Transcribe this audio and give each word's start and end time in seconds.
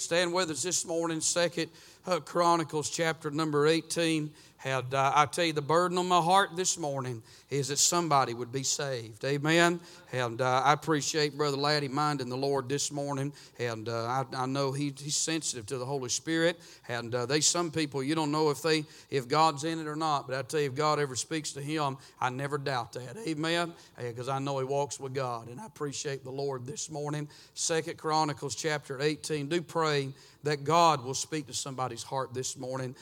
stand 0.00 0.32
with 0.32 0.50
us 0.50 0.62
this 0.62 0.84
morning, 0.84 1.20
Second 1.20 1.68
uh, 1.99 1.99
Chronicles 2.24 2.90
chapter 2.90 3.30
number 3.30 3.66
18. 3.66 4.30
Had 4.56 4.92
uh, 4.92 5.12
I 5.14 5.24
tell 5.24 5.46
you 5.46 5.54
the 5.54 5.62
burden 5.62 5.96
on 5.96 6.06
my 6.06 6.20
heart 6.20 6.50
this 6.54 6.76
morning 6.76 7.22
is 7.48 7.68
that 7.68 7.78
somebody 7.78 8.34
would 8.34 8.52
be 8.52 8.62
saved. 8.62 9.24
Amen. 9.24 9.80
And 10.12 10.42
uh, 10.42 10.62
I 10.62 10.74
appreciate 10.74 11.34
Brother 11.34 11.56
Laddie 11.56 11.88
minding 11.88 12.28
the 12.28 12.36
Lord 12.36 12.68
this 12.68 12.92
morning. 12.92 13.32
And 13.58 13.88
uh, 13.88 14.04
I, 14.04 14.24
I, 14.36 14.44
know 14.44 14.70
he, 14.70 14.92
he's 14.98 15.16
sensitive 15.16 15.64
to 15.66 15.78
the 15.78 15.86
Holy 15.86 16.10
Spirit. 16.10 16.60
And 16.88 17.14
uh, 17.14 17.24
they, 17.24 17.40
some 17.40 17.70
people, 17.70 18.02
you 18.02 18.14
don't 18.14 18.30
know 18.30 18.50
if 18.50 18.60
they, 18.60 18.84
if 19.08 19.28
God's 19.28 19.64
in 19.64 19.78
it 19.78 19.86
or 19.86 19.96
not. 19.96 20.28
But 20.28 20.36
I 20.38 20.42
tell 20.42 20.60
you, 20.60 20.66
if 20.66 20.74
God 20.74 21.00
ever 21.00 21.16
speaks 21.16 21.52
to 21.52 21.62
him, 21.62 21.96
I 22.20 22.28
never 22.28 22.58
doubt 22.58 22.92
that. 22.92 23.16
Amen. 23.26 23.72
Because 23.96 24.28
I 24.28 24.40
know 24.40 24.58
he 24.58 24.66
walks 24.66 25.00
with 25.00 25.14
God. 25.14 25.48
And 25.48 25.58
I 25.58 25.64
appreciate 25.64 26.22
the 26.22 26.30
Lord 26.30 26.66
this 26.66 26.90
morning. 26.90 27.30
Second 27.54 27.96
Chronicles 27.96 28.54
chapter 28.54 29.00
18. 29.00 29.48
Do 29.48 29.62
pray 29.62 30.10
that 30.42 30.64
God 30.64 31.04
will 31.04 31.14
speak 31.14 31.46
to 31.48 31.54
somebody's 31.54 32.02
heart 32.02 32.32
this 32.32 32.56
morning. 32.56 32.94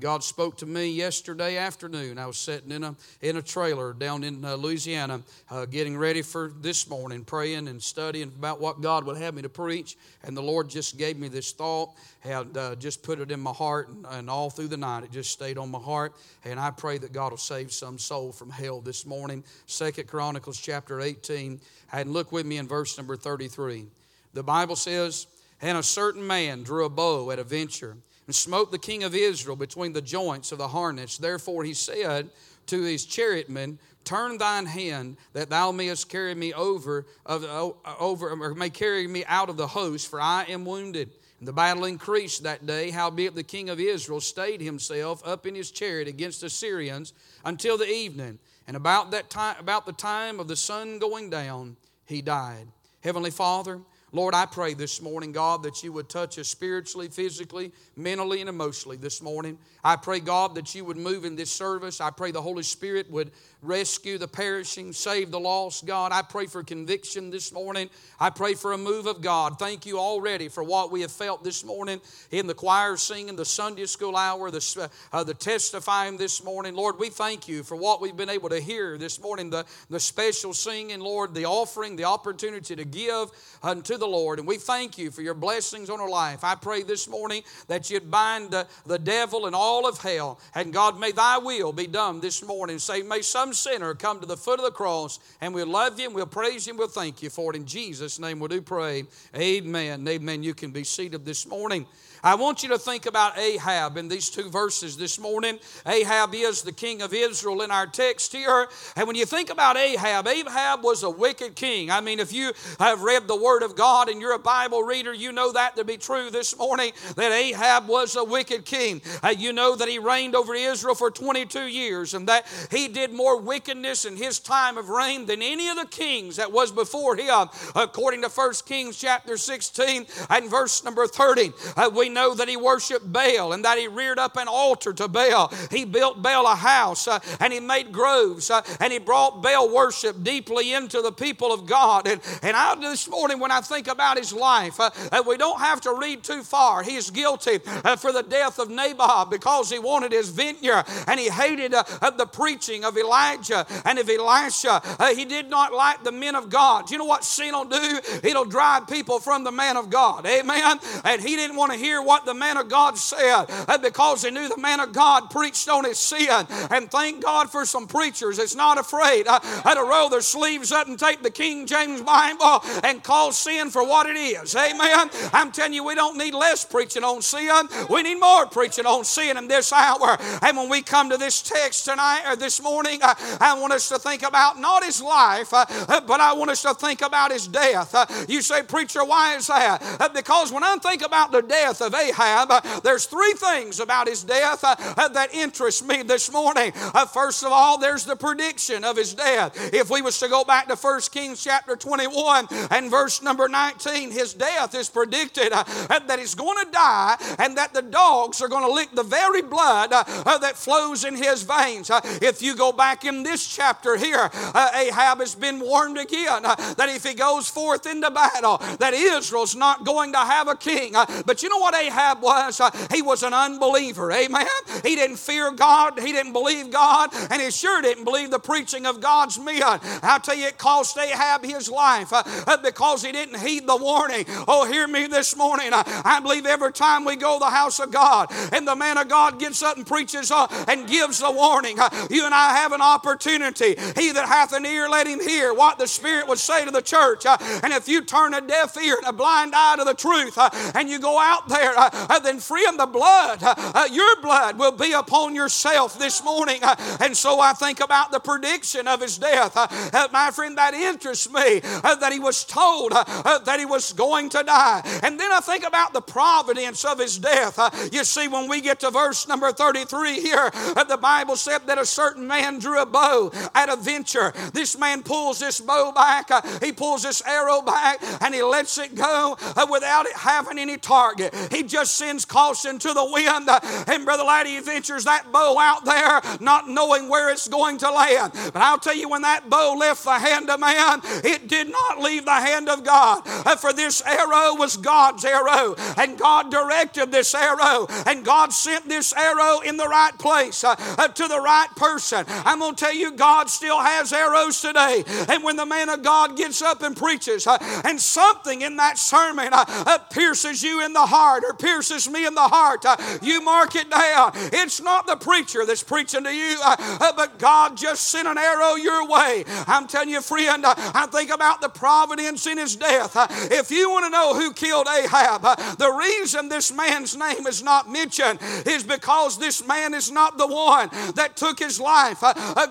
God 0.00 0.24
spoke 0.24 0.56
to 0.58 0.66
me 0.66 0.90
yesterday 0.90 1.56
afternoon. 1.56 2.18
I 2.18 2.26
was 2.26 2.36
sitting 2.36 2.70
in 2.70 2.84
a 2.84 2.96
in 3.20 3.36
a 3.36 3.42
trailer 3.42 3.92
down 3.92 4.24
in 4.24 4.44
uh, 4.44 4.54
Louisiana, 4.54 5.22
uh, 5.50 5.66
getting 5.66 5.96
ready 5.96 6.22
for 6.22 6.52
this 6.60 6.88
morning, 6.88 7.24
praying 7.24 7.68
and 7.68 7.82
studying 7.82 8.32
about 8.38 8.60
what 8.60 8.80
God 8.80 9.04
would 9.04 9.16
have 9.16 9.34
me 9.34 9.42
to 9.42 9.48
preach. 9.48 9.96
And 10.22 10.36
the 10.36 10.42
Lord 10.42 10.68
just 10.68 10.96
gave 10.96 11.18
me 11.18 11.28
this 11.28 11.52
thought, 11.52 11.90
and 12.24 12.56
uh, 12.56 12.74
just 12.76 13.02
put 13.02 13.20
it 13.20 13.30
in 13.30 13.40
my 13.40 13.52
heart, 13.52 13.88
and, 13.88 14.06
and 14.10 14.30
all 14.30 14.50
through 14.50 14.68
the 14.68 14.76
night 14.76 15.04
it 15.04 15.12
just 15.12 15.30
stayed 15.30 15.58
on 15.58 15.70
my 15.70 15.78
heart. 15.78 16.14
And 16.44 16.58
I 16.58 16.70
pray 16.70 16.98
that 16.98 17.12
God 17.12 17.32
will 17.32 17.38
save 17.38 17.72
some 17.72 17.98
soul 17.98 18.32
from 18.32 18.50
hell 18.50 18.80
this 18.80 19.04
morning. 19.04 19.44
Second 19.66 20.08
Chronicles 20.08 20.58
chapter 20.58 21.00
18, 21.00 21.60
and 21.92 22.12
look 22.12 22.32
with 22.32 22.46
me 22.46 22.58
in 22.58 22.66
verse 22.66 22.96
number 22.96 23.16
33. 23.16 23.86
The 24.32 24.42
Bible 24.42 24.76
says. 24.76 25.26
And 25.60 25.78
a 25.78 25.82
certain 25.82 26.26
man 26.26 26.62
drew 26.62 26.84
a 26.84 26.90
bow 26.90 27.30
at 27.30 27.38
a 27.38 27.44
venture 27.44 27.96
and 28.26 28.34
smote 28.34 28.70
the 28.70 28.78
king 28.78 29.04
of 29.04 29.14
Israel 29.14 29.56
between 29.56 29.92
the 29.92 30.02
joints 30.02 30.52
of 30.52 30.58
the 30.58 30.68
harness. 30.68 31.16
Therefore 31.16 31.64
he 31.64 31.74
said 31.74 32.30
to 32.66 32.82
his 32.82 33.06
chariotmen, 33.06 33.78
Turn 34.04 34.38
thine 34.38 34.66
hand 34.66 35.16
that 35.32 35.50
thou 35.50 35.72
mayest 35.72 36.08
carry 36.08 36.34
me 36.34 36.52
over, 36.52 37.06
of, 37.24 37.42
uh, 37.42 37.72
over 37.98 38.30
or 38.30 38.54
may 38.54 38.70
carry 38.70 39.08
me 39.08 39.24
out 39.26 39.50
of 39.50 39.56
the 39.56 39.66
host, 39.66 40.08
for 40.08 40.20
I 40.20 40.44
am 40.44 40.64
wounded. 40.64 41.10
And 41.40 41.48
the 41.48 41.52
battle 41.52 41.84
increased 41.84 42.44
that 42.44 42.66
day, 42.66 42.90
howbeit 42.90 43.34
the 43.34 43.42
king 43.42 43.68
of 43.68 43.80
Israel 43.80 44.20
stayed 44.20 44.60
himself 44.60 45.26
up 45.26 45.44
in 45.44 45.54
his 45.54 45.72
chariot 45.72 46.06
against 46.06 46.40
the 46.40 46.48
Syrians 46.48 47.12
until 47.44 47.76
the 47.76 47.90
evening. 47.90 48.38
And 48.68 48.76
about 48.76 49.10
that 49.10 49.28
time, 49.28 49.56
about 49.58 49.86
the 49.86 49.92
time 49.92 50.40
of 50.40 50.48
the 50.48 50.56
sun 50.56 50.98
going 50.98 51.28
down, 51.28 51.76
he 52.06 52.22
died. 52.22 52.68
Heavenly 53.00 53.30
Father, 53.30 53.80
Lord, 54.16 54.32
I 54.32 54.46
pray 54.46 54.72
this 54.72 55.02
morning, 55.02 55.30
God, 55.30 55.62
that 55.64 55.82
you 55.82 55.92
would 55.92 56.08
touch 56.08 56.38
us 56.38 56.48
spiritually, 56.48 57.08
physically, 57.08 57.70
mentally, 57.96 58.40
and 58.40 58.48
emotionally 58.48 58.96
this 58.96 59.20
morning. 59.20 59.58
I 59.84 59.96
pray, 59.96 60.20
God, 60.20 60.54
that 60.54 60.74
you 60.74 60.86
would 60.86 60.96
move 60.96 61.26
in 61.26 61.36
this 61.36 61.50
service. 61.50 62.00
I 62.00 62.08
pray 62.08 62.30
the 62.30 62.40
Holy 62.40 62.62
Spirit 62.62 63.10
would 63.10 63.30
rescue 63.66 64.18
the 64.18 64.28
perishing, 64.28 64.92
save 64.92 65.30
the 65.30 65.40
lost, 65.40 65.84
God. 65.86 66.12
I 66.12 66.22
pray 66.22 66.46
for 66.46 66.62
conviction 66.62 67.30
this 67.30 67.52
morning. 67.52 67.90
I 68.20 68.30
pray 68.30 68.54
for 68.54 68.72
a 68.72 68.78
move 68.78 69.06
of 69.06 69.20
God. 69.20 69.58
Thank 69.58 69.84
you 69.84 69.98
already 69.98 70.48
for 70.48 70.62
what 70.62 70.90
we 70.90 71.00
have 71.00 71.12
felt 71.12 71.42
this 71.42 71.64
morning 71.64 72.00
in 72.30 72.46
the 72.46 72.54
choir 72.54 72.96
singing, 72.96 73.36
the 73.36 73.44
Sunday 73.44 73.86
school 73.86 74.16
hour, 74.16 74.50
the, 74.50 74.90
uh, 75.12 75.24
the 75.24 75.34
testifying 75.34 76.16
this 76.16 76.44
morning. 76.44 76.74
Lord, 76.74 76.98
we 76.98 77.08
thank 77.08 77.48
you 77.48 77.62
for 77.62 77.76
what 77.76 78.00
we've 78.00 78.16
been 78.16 78.30
able 78.30 78.48
to 78.50 78.60
hear 78.60 78.96
this 78.96 79.20
morning, 79.20 79.50
the, 79.50 79.66
the 79.90 80.00
special 80.00 80.54
singing, 80.54 81.00
Lord, 81.00 81.34
the 81.34 81.46
offering, 81.46 81.96
the 81.96 82.04
opportunity 82.04 82.76
to 82.76 82.84
give 82.84 83.30
unto 83.62 83.96
the 83.96 84.06
Lord. 84.06 84.38
And 84.38 84.46
we 84.46 84.56
thank 84.56 84.96
you 84.96 85.10
for 85.10 85.22
your 85.22 85.34
blessings 85.34 85.90
on 85.90 86.00
our 86.00 86.08
life. 86.08 86.44
I 86.44 86.54
pray 86.54 86.82
this 86.82 87.08
morning 87.08 87.42
that 87.66 87.90
you'd 87.90 88.10
bind 88.10 88.52
the, 88.52 88.66
the 88.86 88.98
devil 88.98 89.46
and 89.46 89.54
all 89.54 89.88
of 89.88 90.00
hell. 90.00 90.38
And 90.54 90.72
God, 90.72 90.98
may 90.98 91.12
thy 91.12 91.38
will 91.38 91.72
be 91.72 91.86
done 91.86 92.20
this 92.20 92.44
morning. 92.44 92.78
Say, 92.78 93.02
may 93.02 93.22
some 93.22 93.52
sinner 93.56 93.94
come 93.94 94.20
to 94.20 94.26
the 94.26 94.36
foot 94.36 94.58
of 94.60 94.64
the 94.64 94.70
cross 94.70 95.18
and 95.40 95.54
we'll 95.54 95.66
love 95.66 95.98
you 95.98 96.06
and 96.06 96.14
we'll 96.14 96.26
praise 96.26 96.66
you 96.66 96.72
and 96.72 96.78
we'll 96.78 96.88
thank 96.88 97.22
you 97.22 97.30
for 97.30 97.52
it. 97.52 97.56
In 97.56 97.66
Jesus' 97.66 98.18
name 98.18 98.38
we 98.38 98.48
do 98.48 98.62
pray. 98.62 99.04
Amen. 99.34 100.06
Amen. 100.06 100.42
You 100.42 100.54
can 100.54 100.70
be 100.70 100.84
seated 100.84 101.24
this 101.24 101.46
morning. 101.46 101.86
I 102.22 102.34
want 102.34 102.62
you 102.62 102.70
to 102.70 102.78
think 102.78 103.06
about 103.06 103.38
Ahab 103.38 103.96
in 103.96 104.08
these 104.08 104.30
two 104.30 104.48
verses 104.50 104.96
this 104.96 105.18
morning. 105.18 105.58
Ahab 105.86 106.34
is 106.34 106.62
the 106.62 106.72
king 106.72 107.02
of 107.02 107.12
Israel 107.12 107.62
in 107.62 107.70
our 107.70 107.86
text 107.86 108.32
here. 108.32 108.68
And 108.96 109.06
when 109.06 109.16
you 109.16 109.26
think 109.26 109.50
about 109.50 109.76
Ahab, 109.76 110.26
Ahab 110.26 110.82
was 110.82 111.02
a 111.02 111.10
wicked 111.10 111.54
king. 111.54 111.90
I 111.90 112.00
mean, 112.00 112.18
if 112.20 112.32
you 112.32 112.52
have 112.78 113.02
read 113.02 113.28
the 113.28 113.36
Word 113.36 113.62
of 113.62 113.76
God 113.76 114.08
and 114.08 114.20
you're 114.20 114.34
a 114.34 114.38
Bible 114.38 114.82
reader, 114.82 115.12
you 115.12 115.32
know 115.32 115.52
that 115.52 115.76
to 115.76 115.84
be 115.84 115.96
true 115.96 116.30
this 116.30 116.56
morning 116.56 116.92
that 117.16 117.32
Ahab 117.32 117.88
was 117.88 118.16
a 118.16 118.24
wicked 118.24 118.64
king. 118.64 119.02
Uh, 119.22 119.34
you 119.36 119.52
know 119.52 119.76
that 119.76 119.88
he 119.88 119.98
reigned 119.98 120.34
over 120.34 120.54
Israel 120.54 120.94
for 120.94 121.10
22 121.10 121.66
years 121.66 122.14
and 122.14 122.28
that 122.28 122.46
he 122.70 122.88
did 122.88 123.12
more 123.12 123.40
wickedness 123.40 124.04
in 124.04 124.16
his 124.16 124.38
time 124.38 124.78
of 124.78 124.88
reign 124.88 125.26
than 125.26 125.42
any 125.42 125.68
of 125.68 125.76
the 125.76 125.86
kings 125.86 126.36
that 126.36 126.50
was 126.50 126.72
before 126.72 127.16
him, 127.16 127.48
according 127.74 128.22
to 128.22 128.28
1 128.28 128.52
Kings 128.66 128.96
chapter 128.96 129.36
16 129.36 130.06
and 130.30 130.50
verse 130.50 130.82
number 130.84 131.06
30. 131.06 131.52
Uh, 131.76 131.90
we 131.92 132.05
know 132.08 132.34
that 132.34 132.48
he 132.48 132.56
worshiped 132.56 133.10
Baal 133.12 133.52
and 133.52 133.64
that 133.64 133.78
he 133.78 133.88
reared 133.88 134.18
up 134.18 134.36
an 134.36 134.48
altar 134.48 134.92
to 134.94 135.08
Baal. 135.08 135.52
He 135.70 135.84
built 135.84 136.22
Baal 136.22 136.46
a 136.46 136.54
house 136.54 137.08
uh, 137.08 137.18
and 137.40 137.52
he 137.52 137.60
made 137.60 137.92
groves 137.92 138.50
uh, 138.50 138.62
and 138.80 138.92
he 138.92 138.98
brought 138.98 139.42
Baal 139.42 139.72
worship 139.72 140.22
deeply 140.22 140.72
into 140.72 141.02
the 141.02 141.12
people 141.12 141.52
of 141.52 141.66
God. 141.66 142.06
And, 142.06 142.20
and 142.42 142.56
I, 142.56 142.74
this 142.76 143.08
morning, 143.08 143.38
when 143.40 143.50
I 143.50 143.60
think 143.60 143.88
about 143.88 144.18
his 144.18 144.32
life, 144.32 144.78
uh, 144.80 144.90
we 145.26 145.36
don't 145.36 145.60
have 145.60 145.80
to 145.82 145.94
read 145.94 146.22
too 146.22 146.42
far. 146.42 146.82
He 146.82 146.96
is 146.96 147.10
guilty 147.10 147.60
uh, 147.66 147.96
for 147.96 148.12
the 148.12 148.22
death 148.22 148.58
of 148.58 148.70
Naboth 148.70 149.30
because 149.30 149.70
he 149.70 149.78
wanted 149.78 150.12
his 150.12 150.30
vineyard 150.30 150.84
and 151.06 151.18
he 151.18 151.28
hated 151.28 151.74
uh, 151.74 152.10
the 152.10 152.26
preaching 152.26 152.84
of 152.84 152.96
Elijah 152.96 153.66
and 153.84 153.98
of 153.98 154.08
Elisha. 154.08 154.80
Uh, 154.98 155.14
he 155.14 155.24
did 155.24 155.50
not 155.50 155.72
like 155.72 156.02
the 156.04 156.12
men 156.12 156.34
of 156.34 156.50
God. 156.50 156.86
Do 156.86 156.94
you 156.94 156.98
know 156.98 157.04
what 157.04 157.24
sin 157.24 157.52
will 157.52 157.64
do? 157.64 158.00
It'll 158.22 158.44
drive 158.44 158.86
people 158.88 159.18
from 159.20 159.44
the 159.44 159.52
man 159.52 159.76
of 159.76 159.90
God. 159.90 160.26
Amen. 160.26 160.78
And 161.04 161.20
he 161.20 161.36
didn't 161.36 161.56
want 161.56 161.72
to 161.72 161.78
hear 161.78 161.95
what 162.02 162.24
the 162.24 162.34
man 162.34 162.56
of 162.56 162.68
God 162.68 162.98
said 162.98 163.46
because 163.82 164.24
he 164.24 164.30
knew 164.30 164.48
the 164.48 164.56
man 164.56 164.80
of 164.80 164.92
God 164.92 165.30
preached 165.30 165.68
on 165.68 165.84
his 165.84 165.98
sin. 165.98 166.46
And 166.70 166.90
thank 166.90 167.22
God 167.22 167.50
for 167.50 167.64
some 167.64 167.86
preachers 167.86 168.36
that's 168.38 168.54
not 168.54 168.78
afraid 168.78 169.26
uh, 169.26 169.38
to 169.40 169.82
roll 169.82 170.08
their 170.08 170.22
sleeves 170.22 170.72
up 170.72 170.88
and 170.88 170.98
take 170.98 171.22
the 171.22 171.30
King 171.30 171.66
James 171.66 172.02
Bible 172.02 172.62
and 172.82 173.02
call 173.02 173.32
sin 173.32 173.70
for 173.70 173.86
what 173.86 174.08
it 174.08 174.16
is. 174.16 174.54
Amen. 174.54 175.10
I'm 175.32 175.52
telling 175.52 175.72
you, 175.72 175.84
we 175.84 175.94
don't 175.94 176.16
need 176.16 176.34
less 176.34 176.64
preaching 176.64 177.04
on 177.04 177.22
sin. 177.22 177.68
We 177.90 178.02
need 178.02 178.20
more 178.20 178.46
preaching 178.46 178.86
on 178.86 179.04
sin 179.04 179.36
in 179.36 179.48
this 179.48 179.72
hour. 179.72 180.16
And 180.42 180.56
when 180.56 180.68
we 180.68 180.82
come 180.82 181.10
to 181.10 181.16
this 181.16 181.42
text 181.42 181.84
tonight 181.84 182.24
or 182.26 182.36
this 182.36 182.62
morning, 182.62 183.00
uh, 183.02 183.14
I 183.40 183.58
want 183.58 183.72
us 183.72 183.88
to 183.90 183.98
think 183.98 184.22
about 184.22 184.58
not 184.58 184.84
his 184.84 185.02
life, 185.02 185.52
uh, 185.52 185.66
but 186.06 186.20
I 186.20 186.32
want 186.32 186.50
us 186.50 186.62
to 186.62 186.74
think 186.74 187.02
about 187.02 187.32
his 187.32 187.46
death. 187.46 187.94
You 188.28 188.42
say, 188.42 188.62
Preacher, 188.62 189.04
why 189.04 189.36
is 189.36 189.46
that? 189.48 190.10
Because 190.14 190.52
when 190.52 190.64
I 190.64 190.76
think 190.76 191.02
about 191.02 191.32
the 191.32 191.42
death 191.42 191.80
of 191.86 191.94
Ahab, 191.94 192.50
uh, 192.50 192.80
there's 192.80 193.06
three 193.06 193.32
things 193.34 193.80
about 193.80 194.08
his 194.08 194.24
death 194.24 194.62
uh, 194.64 194.74
uh, 194.78 195.08
that 195.08 195.34
interest 195.34 195.86
me 195.86 196.02
this 196.02 196.30
morning. 196.30 196.72
Uh, 196.76 197.06
first 197.06 197.44
of 197.44 197.52
all, 197.52 197.78
there's 197.78 198.04
the 198.04 198.16
prediction 198.16 198.84
of 198.84 198.96
his 198.96 199.14
death. 199.14 199.72
If 199.72 199.88
we 199.90 200.02
was 200.02 200.18
to 200.20 200.28
go 200.28 200.44
back 200.44 200.68
to 200.68 200.76
1 200.76 201.00
Kings 201.12 201.42
chapter 201.42 201.76
21 201.76 202.48
and 202.70 202.90
verse 202.90 203.22
number 203.22 203.48
19, 203.48 204.10
his 204.10 204.34
death 204.34 204.74
is 204.74 204.90
predicted 204.90 205.52
uh, 205.52 205.64
that 206.00 206.18
he's 206.18 206.34
going 206.34 206.64
to 206.64 206.70
die 206.70 207.16
and 207.38 207.56
that 207.56 207.72
the 207.72 207.82
dogs 207.82 208.42
are 208.42 208.48
going 208.48 208.64
to 208.64 208.72
lick 208.72 208.90
the 208.92 209.02
very 209.02 209.42
blood 209.42 209.90
uh, 209.92 210.38
that 210.38 210.56
flows 210.56 211.04
in 211.04 211.16
his 211.16 211.42
veins. 211.42 211.90
If 212.20 212.42
you 212.42 212.56
go 212.56 212.72
back 212.72 213.04
in 213.04 213.22
this 213.22 213.46
chapter 213.46 213.96
here, 213.96 214.30
Ahab 214.54 215.20
has 215.20 215.34
been 215.34 215.60
warned 215.60 215.98
again 215.98 216.42
that 216.42 216.88
if 216.88 217.04
he 217.04 217.14
goes 217.14 217.48
forth 217.48 217.86
into 217.86 218.10
battle, 218.10 218.58
that 218.78 218.92
Israel's 218.92 219.54
not 219.54 219.84
going 219.84 220.12
to 220.12 220.18
have 220.18 220.48
a 220.48 220.56
king. 220.56 220.94
But 221.24 221.42
you 221.42 221.48
know 221.48 221.58
what 221.58 221.74
Ahab 221.80 222.22
was? 222.22 222.60
Uh, 222.60 222.70
he 222.92 223.02
was 223.02 223.22
an 223.22 223.34
unbeliever. 223.34 224.12
Amen. 224.12 224.46
He 224.82 224.94
didn't 224.96 225.16
fear 225.16 225.50
God. 225.52 225.98
He 225.98 226.12
didn't 226.12 226.32
believe 226.32 226.70
God. 226.70 227.10
And 227.30 227.40
he 227.40 227.50
sure 227.50 227.82
didn't 227.82 228.04
believe 228.04 228.30
the 228.30 228.38
preaching 228.38 228.86
of 228.86 229.00
God's 229.00 229.38
men. 229.38 229.62
I'll 230.02 230.20
tell 230.20 230.34
you, 230.34 230.46
it 230.46 230.58
cost 230.58 230.98
Ahab 230.98 231.44
his 231.44 231.70
life 231.70 232.12
uh, 232.12 232.22
uh, 232.46 232.56
because 232.58 233.02
he 233.04 233.12
didn't 233.12 233.38
heed 233.40 233.66
the 233.66 233.76
warning. 233.76 234.24
Oh, 234.48 234.66
hear 234.70 234.86
me 234.86 235.06
this 235.06 235.36
morning. 235.36 235.70
I 235.72 236.20
believe 236.20 236.46
every 236.46 236.72
time 236.72 237.04
we 237.04 237.16
go 237.16 237.38
to 237.38 237.44
the 237.44 237.50
house 237.50 237.80
of 237.80 237.90
God 237.90 238.28
and 238.52 238.66
the 238.66 238.76
man 238.76 238.98
of 238.98 239.08
God 239.08 239.38
gets 239.38 239.62
up 239.62 239.76
and 239.76 239.86
preaches 239.86 240.32
and 240.68 240.88
gives 240.88 241.18
the 241.18 241.30
warning, 241.30 241.78
you 242.10 242.24
and 242.24 242.34
I 242.34 242.56
have 242.56 242.72
an 242.72 242.80
opportunity. 242.82 243.74
He 243.96 244.12
that 244.12 244.26
hath 244.26 244.52
an 244.52 244.66
ear, 244.66 244.88
let 244.88 245.06
him 245.06 245.20
hear 245.20 245.54
what 245.54 245.78
the 245.78 245.86
Spirit 245.86 246.28
would 246.28 246.38
say 246.38 246.64
to 246.64 246.70
the 246.70 246.82
church. 246.82 247.26
And 247.26 247.72
if 247.72 247.88
you 247.88 248.02
turn 248.02 248.34
a 248.34 248.40
deaf 248.40 248.76
ear 248.76 248.96
and 248.96 249.06
a 249.06 249.12
blind 249.12 249.52
eye 249.54 249.76
to 249.76 249.84
the 249.84 249.94
truth 249.94 250.38
and 250.74 250.88
you 250.88 250.98
go 250.98 251.18
out 251.20 251.48
there, 251.48 251.65
uh, 251.74 251.90
uh, 251.92 252.18
then 252.20 252.38
friend, 252.38 252.78
the 252.78 252.86
blood, 252.86 253.42
uh, 253.42 253.54
uh, 253.56 253.88
your 253.90 254.20
blood 254.20 254.58
will 254.58 254.72
be 254.72 254.92
upon 254.92 255.34
yourself 255.34 255.98
this 255.98 256.22
morning. 256.24 256.60
Uh, 256.62 256.76
and 257.00 257.16
so 257.16 257.40
I 257.40 257.52
think 257.52 257.80
about 257.80 258.12
the 258.12 258.20
prediction 258.20 258.86
of 258.86 259.00
his 259.00 259.18
death. 259.18 259.52
Uh, 259.56 260.08
my 260.12 260.30
friend, 260.30 260.56
that 260.58 260.74
interests 260.74 261.30
me 261.30 261.60
that 261.60 262.12
he 262.12 262.18
was 262.18 262.44
told 262.44 262.92
that 262.92 263.56
he 263.58 263.66
was 263.66 263.92
going 263.92 264.28
to 264.30 264.42
die. 264.42 264.82
And 265.02 265.18
then 265.18 265.32
I 265.32 265.40
think 265.40 265.66
about 265.66 265.92
the 265.92 266.00
providence 266.00 266.84
of 266.84 266.98
his 266.98 267.18
death. 267.18 267.58
You 267.92 268.04
see, 268.04 268.28
when 268.28 268.48
we 268.48 268.60
get 268.60 268.80
to 268.80 268.90
verse 268.90 269.28
number 269.28 269.52
33 269.52 270.20
here, 270.20 270.50
the 270.88 270.98
Bible 271.00 271.36
said 271.36 271.66
that 271.66 271.78
a 271.78 271.86
certain 271.86 272.26
man 272.26 272.58
drew 272.58 272.80
a 272.80 272.86
bow 272.86 273.30
at 273.54 273.68
a 273.68 273.76
venture. 273.76 274.32
This 274.52 274.78
man 274.78 275.02
pulls 275.02 275.38
this 275.38 275.60
bow 275.60 275.92
back, 275.92 276.30
he 276.62 276.72
pulls 276.72 277.02
this 277.02 277.22
arrow 277.26 277.62
back, 277.62 277.98
and 278.22 278.34
he 278.34 278.42
lets 278.42 278.78
it 278.78 278.94
go 278.94 279.36
without 279.70 280.06
it 280.06 280.16
having 280.16 280.58
any 280.58 280.76
target. 280.76 281.34
He 281.56 281.62
just 281.62 281.96
sends 281.96 282.24
caution 282.24 282.78
to 282.80 282.92
the 282.92 283.04
wind, 283.04 283.48
and 283.88 284.04
Brother 284.04 284.24
Laddie 284.24 284.56
he 284.56 284.60
ventures 284.60 285.04
that 285.04 285.32
bow 285.32 285.58
out 285.58 285.84
there, 285.84 286.20
not 286.40 286.68
knowing 286.68 287.08
where 287.08 287.30
it's 287.30 287.48
going 287.48 287.78
to 287.78 287.90
land. 287.90 288.32
But 288.34 288.56
I'll 288.56 288.78
tell 288.78 288.94
you, 288.94 289.08
when 289.08 289.22
that 289.22 289.48
bow 289.48 289.74
left 289.78 290.04
the 290.04 290.18
hand 290.18 290.50
of 290.50 290.60
man, 290.60 291.00
it 291.24 291.48
did 291.48 291.70
not 291.70 292.00
leave 292.00 292.24
the 292.24 292.34
hand 292.34 292.68
of 292.68 292.84
God. 292.84 293.22
For 293.58 293.72
this 293.72 294.02
arrow 294.02 294.54
was 294.54 294.76
God's 294.76 295.24
arrow, 295.24 295.74
and 295.96 296.18
God 296.18 296.50
directed 296.50 297.10
this 297.10 297.34
arrow, 297.34 297.86
and 298.06 298.24
God 298.24 298.52
sent 298.52 298.88
this 298.88 299.12
arrow 299.14 299.60
in 299.60 299.76
the 299.76 299.88
right 299.88 300.16
place 300.18 300.62
uh, 300.62 300.74
to 300.76 301.28
the 301.28 301.40
right 301.40 301.68
person. 301.76 302.24
I'm 302.28 302.58
going 302.58 302.74
to 302.74 302.84
tell 302.84 302.94
you, 302.94 303.12
God 303.12 303.48
still 303.48 303.80
has 303.80 304.12
arrows 304.12 304.60
today. 304.60 305.04
And 305.28 305.42
when 305.42 305.56
the 305.56 305.66
man 305.66 305.88
of 305.88 306.02
God 306.02 306.36
gets 306.36 306.60
up 306.60 306.82
and 306.82 306.96
preaches, 306.96 307.46
uh, 307.46 307.56
and 307.84 307.98
something 308.00 308.62
in 308.62 308.76
that 308.76 308.98
sermon 308.98 309.48
uh, 309.52 309.64
uh, 309.68 309.98
pierces 310.10 310.62
you 310.62 310.84
in 310.84 310.92
the 310.92 311.06
heart 311.06 311.44
or 311.46 311.54
pierces 311.54 312.08
me 312.08 312.26
in 312.26 312.34
the 312.34 312.40
heart, 312.40 312.84
uh, 312.84 312.96
you 313.22 313.40
mark 313.42 313.74
it 313.76 313.90
down. 313.90 314.32
It's 314.34 314.80
not 314.80 315.06
the 315.06 315.16
preacher 315.16 315.64
that's 315.64 315.82
preaching 315.82 316.24
to 316.24 316.34
you, 316.34 316.58
uh, 316.64 316.76
uh, 316.78 317.12
but 317.16 317.38
God 317.38 317.76
just 317.76 318.08
sent 318.08 318.26
an 318.26 318.38
arrow 318.38 318.74
your 318.74 319.06
way. 319.08 319.44
I'm 319.66 319.86
telling 319.86 320.10
you, 320.10 320.20
friend, 320.20 320.64
uh, 320.64 320.74
I 320.76 321.06
think 321.06 321.30
about 321.30 321.60
the 321.60 321.68
providence 321.68 322.46
in 322.46 322.58
his 322.58 322.76
death. 322.76 323.16
If 323.52 323.70
you 323.70 323.90
want 323.90 324.06
to 324.06 324.10
know 324.10 324.34
who 324.34 324.52
killed 324.52 324.86
Ahab, 324.88 325.42
the 325.78 325.92
reason 325.92 326.48
this 326.48 326.72
man's 326.72 327.16
name 327.16 327.46
is 327.46 327.62
not 327.62 327.90
mentioned 327.90 328.40
is 328.66 328.82
because 328.82 329.38
this 329.38 329.66
man 329.66 329.94
is 329.94 330.10
not 330.10 330.38
the 330.38 330.46
one 330.46 330.88
that 331.14 331.36
took 331.36 331.58
his 331.58 331.80
life. 331.80 332.22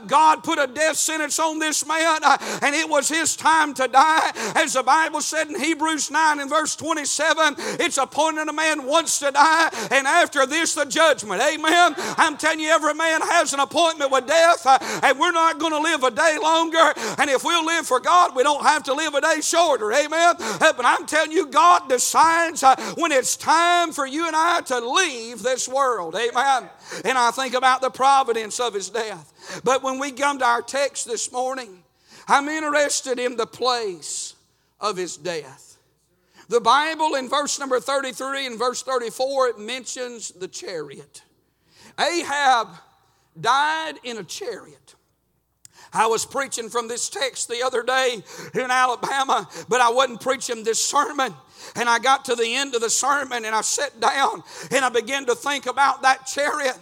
God 0.07 0.43
put 0.43 0.59
a 0.59 0.67
death 0.67 0.97
sentence 0.97 1.39
on 1.39 1.59
this 1.59 1.85
man, 1.87 2.19
and 2.61 2.75
it 2.75 2.89
was 2.89 3.07
his 3.09 3.35
time 3.35 3.73
to 3.75 3.87
die. 3.87 4.31
As 4.55 4.73
the 4.73 4.83
Bible 4.83 5.21
said 5.21 5.47
in 5.47 5.59
Hebrews 5.59 6.11
9 6.11 6.39
and 6.39 6.49
verse 6.49 6.75
27, 6.75 7.55
it's 7.79 7.97
appointed 7.97 8.47
a 8.47 8.53
man 8.53 8.64
once 8.85 9.19
to 9.19 9.31
die, 9.31 9.69
and 9.91 10.07
after 10.07 10.45
this, 10.45 10.73
the 10.73 10.85
judgment. 10.85 11.41
Amen. 11.41 11.93
I'm 12.17 12.37
telling 12.37 12.59
you, 12.59 12.69
every 12.69 12.93
man 12.93 13.21
has 13.21 13.53
an 13.53 13.59
appointment 13.59 14.11
with 14.11 14.27
death, 14.27 14.65
and 15.03 15.19
we're 15.19 15.31
not 15.31 15.59
going 15.59 15.71
to 15.71 15.79
live 15.79 16.03
a 16.03 16.11
day 16.11 16.37
longer. 16.41 16.93
And 17.17 17.29
if 17.29 17.43
we'll 17.43 17.65
live 17.65 17.85
for 17.85 17.99
God, 17.99 18.35
we 18.35 18.43
don't 18.43 18.63
have 18.63 18.83
to 18.83 18.93
live 18.93 19.13
a 19.13 19.21
day 19.21 19.41
shorter. 19.41 19.91
Amen. 19.91 20.35
But 20.59 20.85
I'm 20.85 21.05
telling 21.05 21.31
you, 21.31 21.47
God 21.47 21.87
decides 21.89 22.63
uh, 22.63 22.75
when 22.97 23.11
it's 23.11 23.35
time 23.35 23.91
for 23.91 24.05
you 24.05 24.27
and 24.27 24.35
I 24.35 24.61
to 24.61 24.79
leave 24.79 25.43
this 25.43 25.67
world. 25.67 26.15
Amen. 26.15 26.69
And 27.03 27.17
I 27.17 27.31
think 27.31 27.53
about 27.53 27.81
the 27.81 27.89
providence 27.89 28.59
of 28.59 28.73
his 28.73 28.89
death. 28.89 29.61
But 29.63 29.83
when 29.83 29.99
we 29.99 30.11
come 30.11 30.39
to 30.39 30.45
our 30.45 30.61
text 30.61 31.05
this 31.05 31.31
morning, 31.31 31.83
I'm 32.27 32.47
interested 32.47 33.19
in 33.19 33.35
the 33.37 33.45
place 33.45 34.35
of 34.79 34.97
his 34.97 35.17
death. 35.17 35.74
The 36.47 36.61
Bible 36.61 37.15
in 37.15 37.29
verse 37.29 37.59
number 37.59 37.79
33 37.79 38.45
and 38.45 38.59
verse 38.59 38.83
34, 38.83 39.47
it 39.49 39.59
mentions 39.59 40.29
the 40.29 40.47
chariot. 40.47 41.23
Ahab 41.99 42.69
died 43.39 43.95
in 44.03 44.17
a 44.17 44.23
chariot. 44.23 44.95
I 45.93 46.07
was 46.07 46.25
preaching 46.25 46.69
from 46.69 46.87
this 46.87 47.09
text 47.09 47.47
the 47.47 47.63
other 47.63 47.81
day 47.81 48.21
in 48.53 48.69
Alabama, 48.69 49.47
but 49.69 49.81
I 49.81 49.89
wasn't 49.91 50.21
preaching 50.21 50.63
this 50.63 50.83
sermon. 50.83 51.33
And 51.75 51.89
I 51.89 51.99
got 51.99 52.25
to 52.25 52.35
the 52.35 52.55
end 52.55 52.75
of 52.75 52.81
the 52.81 52.89
sermon 52.89 53.45
and 53.45 53.55
I 53.55 53.61
sat 53.61 53.99
down 53.99 54.43
and 54.71 54.83
I 54.83 54.89
began 54.89 55.25
to 55.27 55.35
think 55.35 55.65
about 55.65 56.01
that 56.01 56.25
chariot 56.25 56.77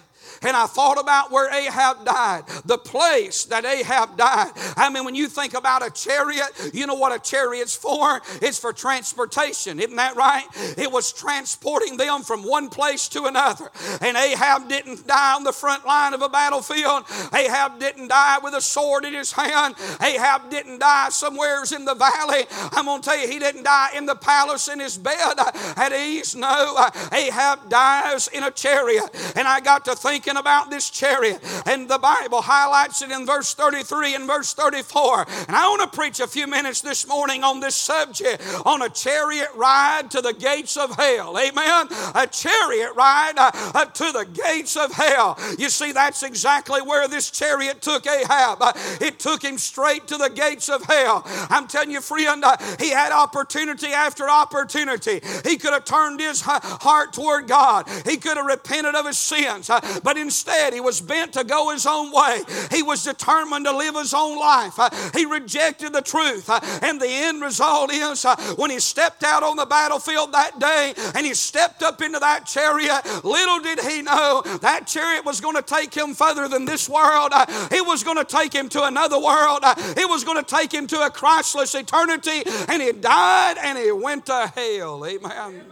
and 0.45 0.55
I 0.55 0.65
thought 0.65 0.99
about 0.99 1.31
where 1.31 1.51
Ahab 1.53 2.05
died, 2.05 2.43
the 2.65 2.77
place 2.77 3.45
that 3.45 3.65
Ahab 3.65 4.17
died. 4.17 4.51
I 4.77 4.89
mean, 4.89 5.05
when 5.05 5.15
you 5.15 5.27
think 5.27 5.53
about 5.53 5.85
a 5.85 5.91
chariot, 5.91 6.71
you 6.73 6.87
know 6.87 6.95
what 6.95 7.13
a 7.13 7.19
chariot's 7.19 7.75
for? 7.75 8.21
It's 8.41 8.59
for 8.59 8.73
transportation, 8.73 9.79
isn't 9.79 9.95
that 9.95 10.15
right? 10.15 10.45
It 10.77 10.91
was 10.91 11.11
transporting 11.13 11.97
them 11.97 12.21
from 12.23 12.43
one 12.43 12.69
place 12.69 13.07
to 13.09 13.25
another. 13.25 13.69
And 14.01 14.17
Ahab 14.17 14.67
didn't 14.69 15.07
die 15.07 15.35
on 15.35 15.43
the 15.43 15.53
front 15.53 15.85
line 15.85 16.13
of 16.13 16.21
a 16.21 16.29
battlefield. 16.29 17.05
Ahab 17.33 17.79
didn't 17.79 18.09
die 18.09 18.39
with 18.43 18.53
a 18.53 18.61
sword 18.61 19.05
in 19.05 19.13
his 19.13 19.31
hand. 19.31 19.75
Ahab 20.01 20.49
didn't 20.49 20.79
die 20.79 21.09
somewheres 21.09 21.71
in 21.71 21.85
the 21.85 21.95
valley. 21.95 22.45
I'm 22.71 22.85
going 22.85 23.01
to 23.01 23.09
tell 23.09 23.19
you, 23.19 23.27
he 23.27 23.39
didn't 23.39 23.63
die 23.63 23.89
in 23.95 24.05
the 24.05 24.15
palace 24.15 24.67
in 24.67 24.79
his 24.79 24.97
bed 24.97 25.35
at 25.37 25.93
ease. 25.93 26.35
No, 26.35 26.87
Ahab 27.11 27.69
dies 27.69 28.27
in 28.27 28.43
a 28.43 28.51
chariot. 28.51 29.09
And 29.35 29.47
I 29.47 29.59
got 29.59 29.85
to 29.85 29.95
thinking 29.95 30.32
about 30.37 30.69
this 30.69 30.89
chariot, 30.89 31.41
and 31.65 31.89
the 31.89 31.99
Bible 31.99 32.41
highlights 32.41 33.01
it 33.01 33.11
in 33.11 33.25
verse 33.25 33.53
33 33.53 34.15
and 34.15 34.27
verse 34.27 34.53
34. 34.53 35.25
And 35.47 35.55
I 35.55 35.67
want 35.67 35.91
to 35.91 35.95
preach 35.95 36.19
a 36.19 36.27
few 36.27 36.47
minutes 36.47 36.81
this 36.81 37.07
morning 37.07 37.43
on 37.43 37.59
this 37.59 37.75
subject 37.75 38.43
on 38.65 38.81
a 38.81 38.89
chariot 38.89 39.49
ride 39.55 40.11
to 40.11 40.21
the 40.21 40.33
gates 40.33 40.77
of 40.77 40.95
hell. 40.95 41.37
Amen. 41.37 41.87
A 42.15 42.27
chariot 42.27 42.93
ride 42.95 43.33
uh, 43.37 43.51
uh, 43.53 43.85
to 43.85 44.11
the 44.11 44.25
gates 44.25 44.75
of 44.75 44.91
hell. 44.91 45.37
You 45.57 45.69
see, 45.69 45.91
that's 45.91 46.23
exactly 46.23 46.81
where 46.81 47.07
this 47.07 47.31
chariot 47.31 47.81
took 47.81 48.05
Ahab. 48.07 48.61
Uh, 48.61 48.73
it 49.01 49.19
took 49.19 49.43
him 49.43 49.57
straight 49.57 50.07
to 50.07 50.17
the 50.17 50.29
gates 50.29 50.69
of 50.69 50.83
hell. 50.83 51.23
I'm 51.49 51.67
telling 51.67 51.91
you, 51.91 52.01
friend, 52.01 52.43
uh, 52.43 52.57
he 52.79 52.89
had 52.89 53.11
opportunity 53.11 53.87
after 53.87 54.29
opportunity. 54.29 55.21
He 55.43 55.57
could 55.57 55.73
have 55.73 55.85
turned 55.85 56.19
his 56.19 56.41
heart 56.41 57.13
toward 57.13 57.47
God, 57.47 57.87
he 58.05 58.17
could 58.17 58.37
have 58.37 58.45
repented 58.45 58.95
of 58.95 59.05
his 59.05 59.17
sins, 59.17 59.69
uh, 59.69 59.79
but 60.13 60.21
instead 60.21 60.73
he 60.73 60.79
was 60.79 61.01
bent 61.01 61.33
to 61.33 61.43
go 61.43 61.71
his 61.71 61.87
own 61.87 62.11
way. 62.11 62.43
He 62.69 62.83
was 62.83 63.03
determined 63.03 63.65
to 63.65 63.75
live 63.75 63.95
his 63.95 64.13
own 64.13 64.37
life. 64.37 64.77
Uh, 64.77 64.91
he 65.11 65.25
rejected 65.25 65.91
the 65.91 66.03
truth. 66.03 66.51
Uh, 66.51 66.59
and 66.83 67.01
the 67.01 67.09
end 67.09 67.41
result 67.41 67.91
is 67.91 68.23
uh, 68.23 68.35
when 68.57 68.69
he 68.69 68.79
stepped 68.79 69.23
out 69.23 69.41
on 69.41 69.57
the 69.57 69.65
battlefield 69.65 70.33
that 70.33 70.59
day 70.59 70.93
and 71.15 71.25
he 71.25 71.33
stepped 71.33 71.81
up 71.81 72.03
into 72.03 72.19
that 72.19 72.45
chariot, 72.45 73.01
little 73.25 73.59
did 73.59 73.79
he 73.79 74.03
know 74.03 74.43
that 74.61 74.85
chariot 74.85 75.25
was 75.25 75.41
going 75.41 75.55
to 75.55 75.63
take 75.63 75.95
him 75.95 76.13
further 76.13 76.47
than 76.47 76.65
this 76.65 76.87
world. 76.87 77.31
It 77.71 77.83
was 77.83 78.03
going 78.03 78.17
to 78.17 78.23
take 78.23 78.53
him 78.53 78.69
to 78.69 78.83
another 78.83 79.19
world. 79.19 79.61
It 79.63 80.07
was 80.07 80.23
going 80.23 80.43
to 80.43 80.47
take 80.47 80.71
him 80.71 80.85
to 80.87 81.07
a 81.07 81.09
Christless 81.09 81.73
eternity. 81.73 82.43
And 82.67 82.83
he 82.83 82.91
died 82.91 83.55
and 83.57 83.79
he 83.79 83.91
went 83.91 84.27
to 84.27 84.51
hell. 84.55 85.03
Amen. 85.07 85.63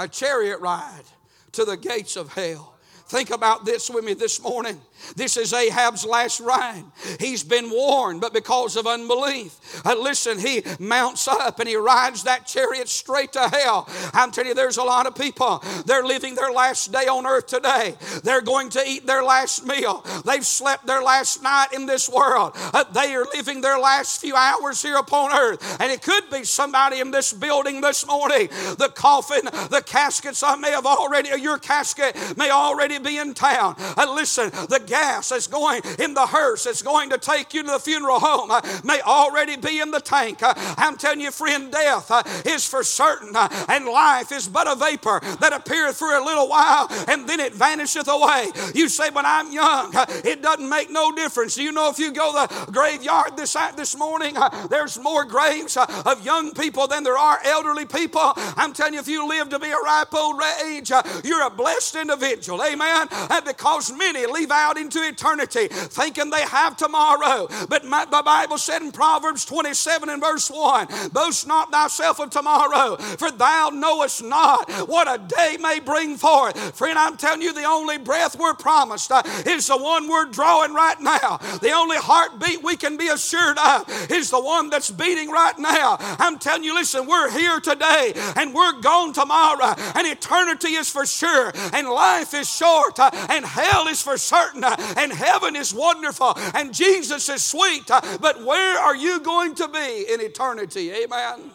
A 0.00 0.08
chariot 0.08 0.58
ride 0.58 1.04
to 1.52 1.64
the 1.64 1.76
gates 1.76 2.16
of 2.16 2.32
hell. 2.32 2.74
Think 3.08 3.30
about 3.30 3.64
this 3.64 3.88
with 3.88 4.04
me 4.04 4.12
this 4.12 4.42
morning. 4.42 4.78
This 5.16 5.38
is 5.38 5.54
Ahab's 5.54 6.04
last 6.04 6.40
ride. 6.40 6.84
He's 7.18 7.42
been 7.42 7.70
warned, 7.70 8.20
but 8.20 8.34
because 8.34 8.76
of 8.76 8.86
unbelief, 8.86 9.54
uh, 9.86 9.94
listen, 9.94 10.38
he 10.38 10.62
mounts 10.78 11.26
up 11.26 11.58
and 11.58 11.68
he 11.68 11.76
rides 11.76 12.24
that 12.24 12.46
chariot 12.46 12.88
straight 12.88 13.32
to 13.32 13.48
hell. 13.48 13.88
I'm 14.12 14.30
telling 14.30 14.48
you, 14.48 14.54
there's 14.54 14.76
a 14.76 14.82
lot 14.82 15.06
of 15.06 15.14
people. 15.14 15.64
They're 15.86 16.04
living 16.04 16.34
their 16.34 16.50
last 16.50 16.92
day 16.92 17.06
on 17.06 17.26
earth 17.26 17.46
today. 17.46 17.94
They're 18.24 18.42
going 18.42 18.68
to 18.70 18.82
eat 18.86 19.06
their 19.06 19.22
last 19.22 19.64
meal. 19.64 20.04
They've 20.26 20.44
slept 20.44 20.86
their 20.86 21.00
last 21.00 21.42
night 21.42 21.68
in 21.72 21.86
this 21.86 22.10
world. 22.10 22.52
Uh, 22.56 22.84
they 22.92 23.14
are 23.14 23.24
living 23.34 23.62
their 23.62 23.78
last 23.78 24.20
few 24.20 24.36
hours 24.36 24.82
here 24.82 24.96
upon 24.96 25.32
earth. 25.32 25.80
And 25.80 25.90
it 25.90 26.02
could 26.02 26.28
be 26.30 26.44
somebody 26.44 27.00
in 27.00 27.10
this 27.10 27.32
building 27.32 27.80
this 27.80 28.06
morning. 28.06 28.48
The 28.76 28.92
coffin, 28.94 29.44
the 29.44 29.82
caskets 29.86 30.42
I 30.42 30.56
may 30.56 30.72
have 30.72 30.84
already, 30.84 31.30
your 31.40 31.58
casket 31.58 32.14
may 32.36 32.50
already 32.50 32.97
be 32.98 33.18
in 33.18 33.34
town. 33.34 33.74
Uh, 33.78 34.12
listen, 34.14 34.50
the 34.50 34.82
gas 34.84 35.30
that's 35.30 35.46
going 35.46 35.82
in 35.98 36.14
the 36.14 36.26
hearse 36.26 36.64
that's 36.64 36.82
going 36.82 37.10
to 37.10 37.18
take 37.18 37.54
you 37.54 37.62
to 37.62 37.70
the 37.70 37.78
funeral 37.78 38.20
home 38.20 38.50
uh, 38.50 38.60
may 38.84 39.00
already 39.02 39.56
be 39.56 39.80
in 39.80 39.90
the 39.90 40.00
tank. 40.00 40.42
Uh, 40.42 40.54
I'm 40.76 40.96
telling 40.96 41.20
you, 41.20 41.30
friend, 41.30 41.70
death 41.70 42.10
uh, 42.10 42.22
is 42.44 42.66
for 42.66 42.82
certain, 42.82 43.34
and 43.68 43.86
life 43.86 44.32
is 44.32 44.48
but 44.48 44.70
a 44.70 44.74
vapor 44.74 45.20
that 45.40 45.52
appeareth 45.52 45.96
for 45.96 46.14
a 46.14 46.24
little 46.24 46.48
while 46.48 46.88
and 47.08 47.28
then 47.28 47.40
it 47.40 47.54
vanisheth 47.54 48.08
away. 48.08 48.48
You 48.74 48.88
say, 48.88 49.10
But 49.10 49.24
I'm 49.24 49.52
young, 49.52 49.92
it 50.24 50.42
doesn't 50.42 50.68
make 50.68 50.90
no 50.90 51.12
difference. 51.12 51.54
Do 51.54 51.62
you 51.62 51.72
know 51.72 51.90
if 51.90 51.98
you 51.98 52.12
go 52.12 52.32
to 52.32 52.64
the 52.66 52.72
graveyard 52.72 53.36
this, 53.36 53.56
this 53.76 53.96
morning, 53.96 54.36
there's 54.70 54.98
more 54.98 55.24
graves 55.24 55.76
of 55.76 56.24
young 56.24 56.52
people 56.52 56.86
than 56.86 57.02
there 57.02 57.18
are 57.18 57.38
elderly 57.44 57.86
people? 57.86 58.32
I'm 58.56 58.72
telling 58.72 58.94
you, 58.94 59.00
if 59.00 59.08
you 59.08 59.28
live 59.28 59.48
to 59.50 59.58
be 59.58 59.70
a 59.70 59.76
ripe 59.76 60.14
old 60.14 60.40
age, 60.66 60.90
you're 61.24 61.46
a 61.46 61.50
blessed 61.50 61.96
individual. 61.96 62.62
Amen. 62.62 62.87
Amen. 62.88 63.08
And 63.30 63.44
because 63.44 63.92
many 63.92 64.26
leave 64.26 64.50
out 64.50 64.78
into 64.78 65.02
eternity 65.02 65.68
thinking 65.68 66.30
they 66.30 66.42
have 66.42 66.76
tomorrow. 66.76 67.48
But 67.68 67.84
my, 67.84 68.04
the 68.04 68.22
Bible 68.24 68.58
said 68.58 68.82
in 68.82 68.92
Proverbs 68.92 69.44
27 69.44 70.08
and 70.08 70.22
verse 70.22 70.50
1 70.50 71.10
Boast 71.12 71.46
not 71.46 71.70
thyself 71.70 72.20
of 72.20 72.30
tomorrow, 72.30 72.96
for 72.96 73.30
thou 73.30 73.70
knowest 73.72 74.22
not 74.22 74.70
what 74.88 75.08
a 75.08 75.18
day 75.18 75.56
may 75.60 75.80
bring 75.80 76.16
forth. 76.16 76.76
Friend, 76.76 76.98
I'm 76.98 77.16
telling 77.16 77.42
you, 77.42 77.52
the 77.52 77.64
only 77.64 77.98
breath 77.98 78.38
we're 78.38 78.54
promised 78.54 79.10
uh, 79.12 79.22
is 79.46 79.66
the 79.66 79.76
one 79.76 80.08
we're 80.08 80.26
drawing 80.26 80.74
right 80.74 81.00
now. 81.00 81.38
The 81.60 81.72
only 81.72 81.96
heartbeat 81.96 82.62
we 82.62 82.76
can 82.76 82.96
be 82.96 83.08
assured 83.08 83.58
of 83.58 84.10
is 84.10 84.30
the 84.30 84.40
one 84.40 84.70
that's 84.70 84.90
beating 84.90 85.30
right 85.30 85.58
now. 85.58 85.96
I'm 86.00 86.38
telling 86.38 86.64
you, 86.64 86.74
listen, 86.74 87.06
we're 87.06 87.30
here 87.30 87.60
today 87.60 88.12
and 88.36 88.54
we're 88.54 88.80
gone 88.80 89.12
tomorrow, 89.12 89.74
and 89.94 90.06
eternity 90.06 90.74
is 90.74 90.90
for 90.90 91.06
sure, 91.06 91.52
and 91.72 91.88
life 91.88 92.34
is 92.34 92.48
short, 92.48 92.77
uh, 92.98 93.10
and 93.30 93.44
hell 93.44 93.88
is 93.88 94.02
for 94.02 94.16
certain, 94.16 94.64
uh, 94.64 94.76
and 94.96 95.12
heaven 95.12 95.56
is 95.56 95.74
wonderful, 95.74 96.34
and 96.54 96.74
Jesus 96.74 97.28
is 97.28 97.42
sweet. 97.42 97.86
But 97.86 98.44
where 98.44 98.78
are 98.78 98.96
you 98.96 99.20
going 99.20 99.54
to 99.56 99.68
be 99.68 100.06
in 100.12 100.20
eternity? 100.20 100.90
Amen. 100.92 101.50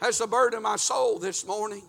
That's 0.00 0.18
the 0.18 0.26
burden 0.26 0.58
of 0.58 0.62
my 0.62 0.76
soul 0.76 1.18
this 1.18 1.46
morning. 1.46 1.82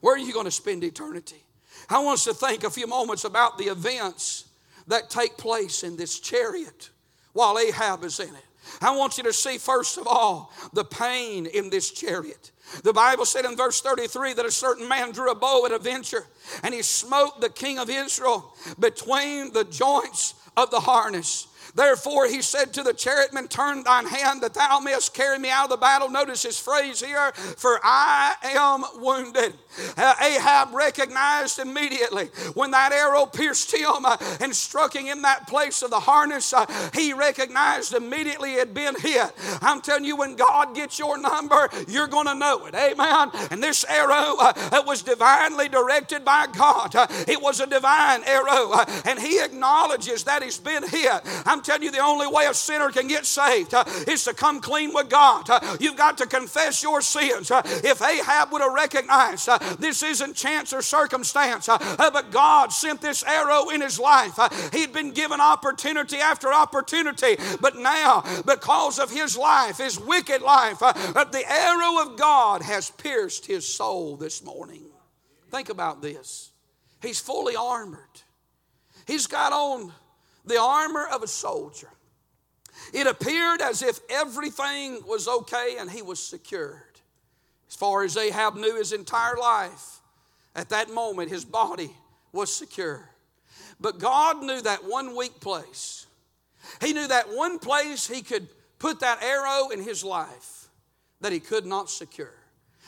Where 0.00 0.14
are 0.14 0.18
you 0.18 0.32
going 0.32 0.46
to 0.46 0.50
spend 0.50 0.82
eternity? 0.84 1.42
I 1.88 1.98
want 2.00 2.14
us 2.14 2.24
to 2.24 2.34
think 2.34 2.64
a 2.64 2.70
few 2.70 2.86
moments 2.86 3.24
about 3.24 3.58
the 3.58 3.64
events 3.64 4.44
that 4.88 5.10
take 5.10 5.36
place 5.36 5.84
in 5.84 5.96
this 5.96 6.18
chariot 6.18 6.90
while 7.32 7.58
Ahab 7.58 8.04
is 8.04 8.18
in 8.20 8.28
it. 8.28 8.44
I 8.80 8.96
want 8.96 9.18
you 9.18 9.24
to 9.24 9.32
see, 9.32 9.58
first 9.58 9.98
of 9.98 10.06
all, 10.06 10.52
the 10.72 10.84
pain 10.84 11.46
in 11.46 11.70
this 11.70 11.90
chariot. 11.90 12.50
The 12.82 12.92
Bible 12.92 13.24
said 13.24 13.44
in 13.44 13.56
verse 13.56 13.80
33 13.80 14.34
that 14.34 14.46
a 14.46 14.50
certain 14.50 14.88
man 14.88 15.12
drew 15.12 15.30
a 15.30 15.34
bow 15.34 15.66
at 15.66 15.72
a 15.72 15.78
venture 15.78 16.26
and 16.62 16.74
he 16.74 16.82
smote 16.82 17.40
the 17.40 17.50
king 17.50 17.78
of 17.78 17.90
Israel 17.90 18.54
between 18.78 19.52
the 19.52 19.64
joints 19.64 20.34
of 20.56 20.70
the 20.70 20.80
harness. 20.80 21.48
Therefore, 21.74 22.26
he 22.26 22.42
said 22.42 22.72
to 22.74 22.82
the 22.82 22.92
chariotman, 22.92 23.48
Turn 23.48 23.82
thine 23.82 24.06
hand 24.06 24.42
that 24.42 24.54
thou 24.54 24.78
mayest 24.80 25.14
carry 25.14 25.38
me 25.38 25.50
out 25.50 25.64
of 25.64 25.70
the 25.70 25.76
battle. 25.76 26.10
Notice 26.10 26.42
his 26.42 26.58
phrase 26.58 27.00
here, 27.00 27.32
for 27.32 27.80
I 27.82 28.34
am 28.42 28.84
wounded. 29.02 29.54
Uh, 29.96 30.14
Ahab 30.20 30.74
recognized 30.74 31.58
immediately 31.58 32.26
when 32.54 32.72
that 32.72 32.92
arrow 32.92 33.24
pierced 33.24 33.74
him 33.74 34.04
uh, 34.04 34.16
and 34.40 34.54
struck 34.54 34.94
him 34.94 35.06
in 35.06 35.22
that 35.22 35.48
place 35.48 35.82
of 35.82 35.90
the 35.90 36.00
harness, 36.00 36.52
uh, 36.52 36.66
he 36.94 37.12
recognized 37.12 37.94
immediately 37.94 38.50
he 38.50 38.58
had 38.58 38.74
been 38.74 38.94
hit. 38.98 39.32
I'm 39.60 39.80
telling 39.80 40.04
you, 40.04 40.16
when 40.16 40.36
God 40.36 40.74
gets 40.74 40.98
your 40.98 41.18
number, 41.18 41.68
you're 41.88 42.06
going 42.06 42.26
to 42.26 42.34
know 42.34 42.66
it. 42.66 42.74
Amen. 42.74 43.30
And 43.50 43.62
this 43.62 43.84
arrow 43.84 44.36
uh, 44.38 44.82
was 44.86 45.02
divinely 45.02 45.68
directed 45.68 46.24
by 46.24 46.46
God, 46.56 46.94
it 47.28 47.40
was 47.40 47.60
a 47.60 47.66
divine 47.66 48.22
arrow, 48.24 48.72
and 49.06 49.18
he 49.18 49.40
acknowledges 49.40 50.24
that 50.24 50.42
he's 50.42 50.58
been 50.58 50.86
hit. 50.86 51.22
I'm 51.46 51.61
telling 51.62 51.82
you, 51.82 51.90
the 51.90 51.98
only 51.98 52.26
way 52.26 52.46
a 52.46 52.54
sinner 52.54 52.90
can 52.90 53.08
get 53.08 53.26
saved 53.26 53.74
uh, 53.74 53.84
is 54.06 54.24
to 54.24 54.34
come 54.34 54.60
clean 54.60 54.92
with 54.92 55.08
God. 55.08 55.48
Uh, 55.48 55.76
you've 55.80 55.96
got 55.96 56.18
to 56.18 56.26
confess 56.26 56.82
your 56.82 57.00
sins. 57.00 57.50
Uh, 57.50 57.62
if 57.64 58.02
Ahab 58.02 58.52
would 58.52 58.62
have 58.62 58.72
recognized 58.72 59.48
uh, 59.48 59.58
this 59.78 60.02
isn't 60.02 60.34
chance 60.34 60.72
or 60.72 60.82
circumstance, 60.82 61.68
uh, 61.68 61.78
uh, 61.80 62.10
but 62.10 62.30
God 62.30 62.72
sent 62.72 63.00
this 63.00 63.22
arrow 63.24 63.68
in 63.70 63.80
his 63.80 63.98
life, 63.98 64.38
he'd 64.72 64.92
been 64.92 65.12
given 65.12 65.40
opportunity 65.40 66.18
after 66.18 66.52
opportunity, 66.52 67.36
but 67.60 67.76
now, 67.76 68.22
because 68.46 68.98
of 68.98 69.10
his 69.10 69.36
life, 69.36 69.78
his 69.78 69.98
wicked 69.98 70.42
life, 70.42 70.78
the 70.78 71.44
arrow 71.48 72.02
of 72.02 72.18
God 72.18 72.62
has 72.62 72.90
pierced 72.90 73.46
his 73.46 73.66
soul 73.66 74.16
this 74.16 74.44
morning. 74.44 74.84
Think 75.50 75.68
about 75.68 76.02
this. 76.02 76.50
He's 77.00 77.20
fully 77.20 77.56
armored. 77.56 77.98
He's 79.06 79.26
got 79.26 79.52
on 79.52 79.92
the 80.44 80.60
armor 80.60 81.06
of 81.06 81.22
a 81.22 81.28
soldier. 81.28 81.88
It 82.92 83.06
appeared 83.06 83.60
as 83.60 83.82
if 83.82 84.00
everything 84.10 85.00
was 85.06 85.28
okay 85.28 85.76
and 85.78 85.90
he 85.90 86.02
was 86.02 86.20
secured. 86.20 86.82
As 87.68 87.76
far 87.76 88.02
as 88.02 88.16
Ahab 88.16 88.56
knew 88.56 88.76
his 88.76 88.92
entire 88.92 89.36
life, 89.36 90.00
at 90.54 90.68
that 90.70 90.90
moment 90.90 91.30
his 91.30 91.44
body 91.44 91.90
was 92.32 92.54
secure. 92.54 93.08
But 93.80 93.98
God 93.98 94.42
knew 94.42 94.60
that 94.62 94.84
one 94.84 95.16
weak 95.16 95.40
place. 95.40 96.06
He 96.80 96.92
knew 96.92 97.08
that 97.08 97.32
one 97.32 97.58
place 97.58 98.06
he 98.06 98.22
could 98.22 98.48
put 98.78 99.00
that 99.00 99.22
arrow 99.22 99.68
in 99.70 99.82
his 99.82 100.04
life 100.04 100.68
that 101.20 101.32
he 101.32 101.40
could 101.40 101.66
not 101.66 101.88
secure. 101.88 102.34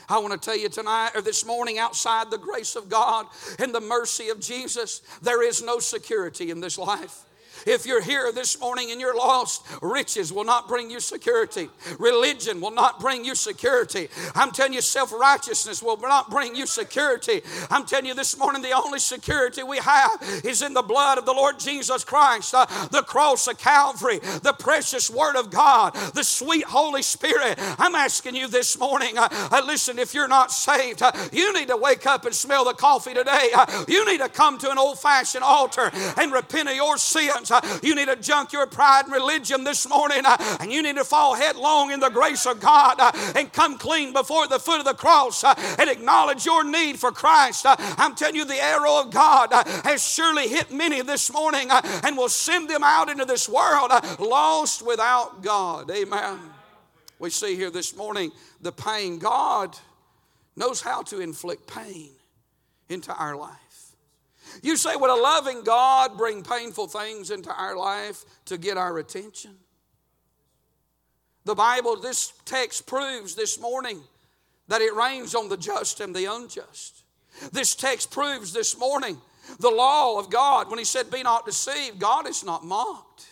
I 0.09 0.19
want 0.19 0.33
to 0.33 0.39
tell 0.39 0.57
you 0.57 0.69
tonight 0.69 1.13
or 1.15 1.23
this 1.23 1.47
morning, 1.47 1.79
outside 1.79 2.31
the 2.31 2.39
grace 2.39 2.77
of 2.77 2.89
God 2.89 3.27
and 3.59 3.75
the 3.75 3.81
mercy 3.81 4.29
of 4.29 4.41
Jesus, 4.41 5.01
there 5.23 5.43
is 5.43 5.63
no 5.63 5.79
security 5.79 6.51
in 6.51 6.61
this 6.61 6.77
life. 6.77 7.23
If 7.67 7.87
you're 7.87 8.03
here 8.03 8.31
this 8.33 8.61
morning 8.61 8.91
and 8.91 9.01
you're 9.01 9.17
lost, 9.17 9.65
riches 9.81 10.33
will 10.33 10.45
not 10.45 10.69
bring 10.69 10.91
you 10.91 11.01
security. 11.01 11.69
Religion 11.99 12.61
will 12.61 12.71
not 12.71 13.01
bring 13.01 13.25
you 13.25 13.35
security. 13.35 14.09
I'm 14.35 14.51
telling 14.51 14.73
you, 14.73 14.81
self 14.81 15.13
righteousness 15.13 15.83
will 15.83 15.97
not 15.97 16.31
bring 16.31 16.55
you 16.55 16.67
security. 16.67 17.43
I'm 17.71 17.87
telling 17.87 18.07
you 18.07 18.15
this 18.15 18.37
morning, 18.39 18.63
the 18.63 18.73
only 18.73 18.99
security 18.99 19.63
we 19.63 19.79
have 19.79 20.11
is 20.45 20.63
in 20.63 20.75
the 20.75 20.83
blood 20.83 21.19
of 21.19 21.27
the 21.27 21.33
Lord 21.33 21.59
Jesus 21.59 22.05
Christ, 22.05 22.55
uh, 22.55 22.67
the 22.89 23.03
cross 23.03 23.47
of 23.49 23.59
Calvary, 23.59 24.19
the 24.19 24.55
precious 24.59 25.11
Word 25.11 25.37
of 25.37 25.51
God, 25.51 25.95
the 26.15 26.25
sweet 26.25 26.65
Holy 26.65 27.03
Spirit. 27.03 27.59
I'm 27.79 27.95
asking 27.95 28.37
you 28.37 28.49
this 28.49 28.79
morning, 28.79 29.17
uh, 29.19 29.29
uh, 29.31 29.63
listen, 29.67 29.99
if 29.99 30.15
you're 30.15 30.29
not 30.29 30.53
saved, 30.53 31.03
uh, 31.03 31.13
you 31.33 31.53
need 31.53 31.69
to 31.69 31.77
wake 31.77 32.07
up 32.07 32.25
and 32.25 32.35
smell 32.35 32.65
the 32.65 32.75
coffee 32.75 33.15
today. 33.15 33.51
Uh, 33.55 33.85
you 33.89 34.05
need 34.07 34.21
to 34.21 34.29
come 34.29 34.59
to 34.59 34.71
an 34.71 34.79
old 34.79 34.99
fashioned 34.99 35.45
altar 35.45 35.91
and 36.17 36.33
repent 36.33 36.69
of 36.69 36.75
your 36.75 36.99
sins. 36.99 37.51
Uh, 37.55 37.79
you 37.83 37.95
need 37.95 38.09
to 38.09 38.17
junk 38.17 38.53
your 38.53 38.67
pride 38.67 39.05
and 39.05 39.13
religion 39.13 39.65
this 39.65 39.89
morning, 39.89 40.23
uh, 40.25 40.37
and 40.61 40.73
you 40.73 40.83
need 40.83 40.97
to 40.97 41.05
fall 41.05 41.35
headlong 41.35 41.91
in 41.91 42.01
the 42.01 42.09
grace 42.11 42.47
of 42.47 42.61
God 42.61 42.97
uh, 42.99 43.13
and 43.37 43.53
come 43.53 43.79
clean 43.79 44.13
before 44.13 44.47
the 44.49 44.59
foot 44.59 44.81
of 44.81 44.85
the 44.85 44.95
cross 44.95 45.45
and 45.45 45.89
acknowledge 45.89 46.45
your 46.45 46.65
need 46.65 46.99
for 46.99 47.13
Christ. 47.13 47.67
I'm 47.67 48.15
telling 48.15 48.37
you, 48.37 48.45
the 48.45 48.63
arrow 48.63 49.01
of 49.01 49.11
God 49.11 49.51
has 49.85 50.07
surely 50.07 50.49
hit 50.49 50.73
many 50.73 51.01
this 51.03 51.33
morning 51.33 51.69
and 51.71 52.17
will 52.17 52.29
send 52.29 52.69
them 52.69 52.83
out 52.83 53.09
into 53.09 53.25
this 53.25 53.49
world 53.49 53.91
lost 54.19 54.85
without 54.87 55.43
God. 55.43 55.91
Amen. 55.91 56.39
We 57.19 57.31
see 57.31 57.57
here 57.57 57.71
this 57.71 57.97
morning 57.97 58.33
the 58.61 58.73
pain. 58.73 59.19
God 59.19 59.77
knows 60.57 60.81
how 60.81 61.03
to 61.05 61.21
inflict 61.21 61.67
pain 61.67 62.11
into 62.89 63.15
our 63.15 63.37
life. 63.37 63.64
You 64.63 64.77
say, 64.77 64.97
Would 64.97 65.11
a 65.11 65.15
loving 65.15 65.63
God 65.65 66.17
bring 66.17 66.43
painful 66.43 66.89
things 66.89 67.31
into 67.31 67.53
our 67.53 67.77
life 67.77 68.25
to 68.47 68.59
get 68.59 68.77
our 68.77 68.99
attention? 68.99 69.57
The 71.45 71.55
Bible, 71.55 71.97
this 72.01 72.33
text 72.45 72.87
proves 72.87 73.35
this 73.35 73.61
morning 73.61 74.01
that 74.69 74.81
it 74.81 74.95
rains 74.95 75.35
on 75.35 75.49
the 75.49 75.57
just 75.57 76.01
and 76.01 76.15
the 76.15 76.25
unjust. 76.25 77.03
This 77.53 77.75
text 77.75 78.11
proves 78.11 78.53
this 78.53 78.79
morning 78.79 79.19
the 79.59 79.71
law 79.71 80.19
of 80.19 80.31
God 80.31 80.71
when 80.71 80.79
He 80.79 80.85
said, 80.85 81.11
Be 81.11 81.23
not 81.23 81.45
deceived. 81.45 81.99
God 81.99 82.27
is 82.29 82.45
not 82.45 82.65
mocked. 82.65 83.27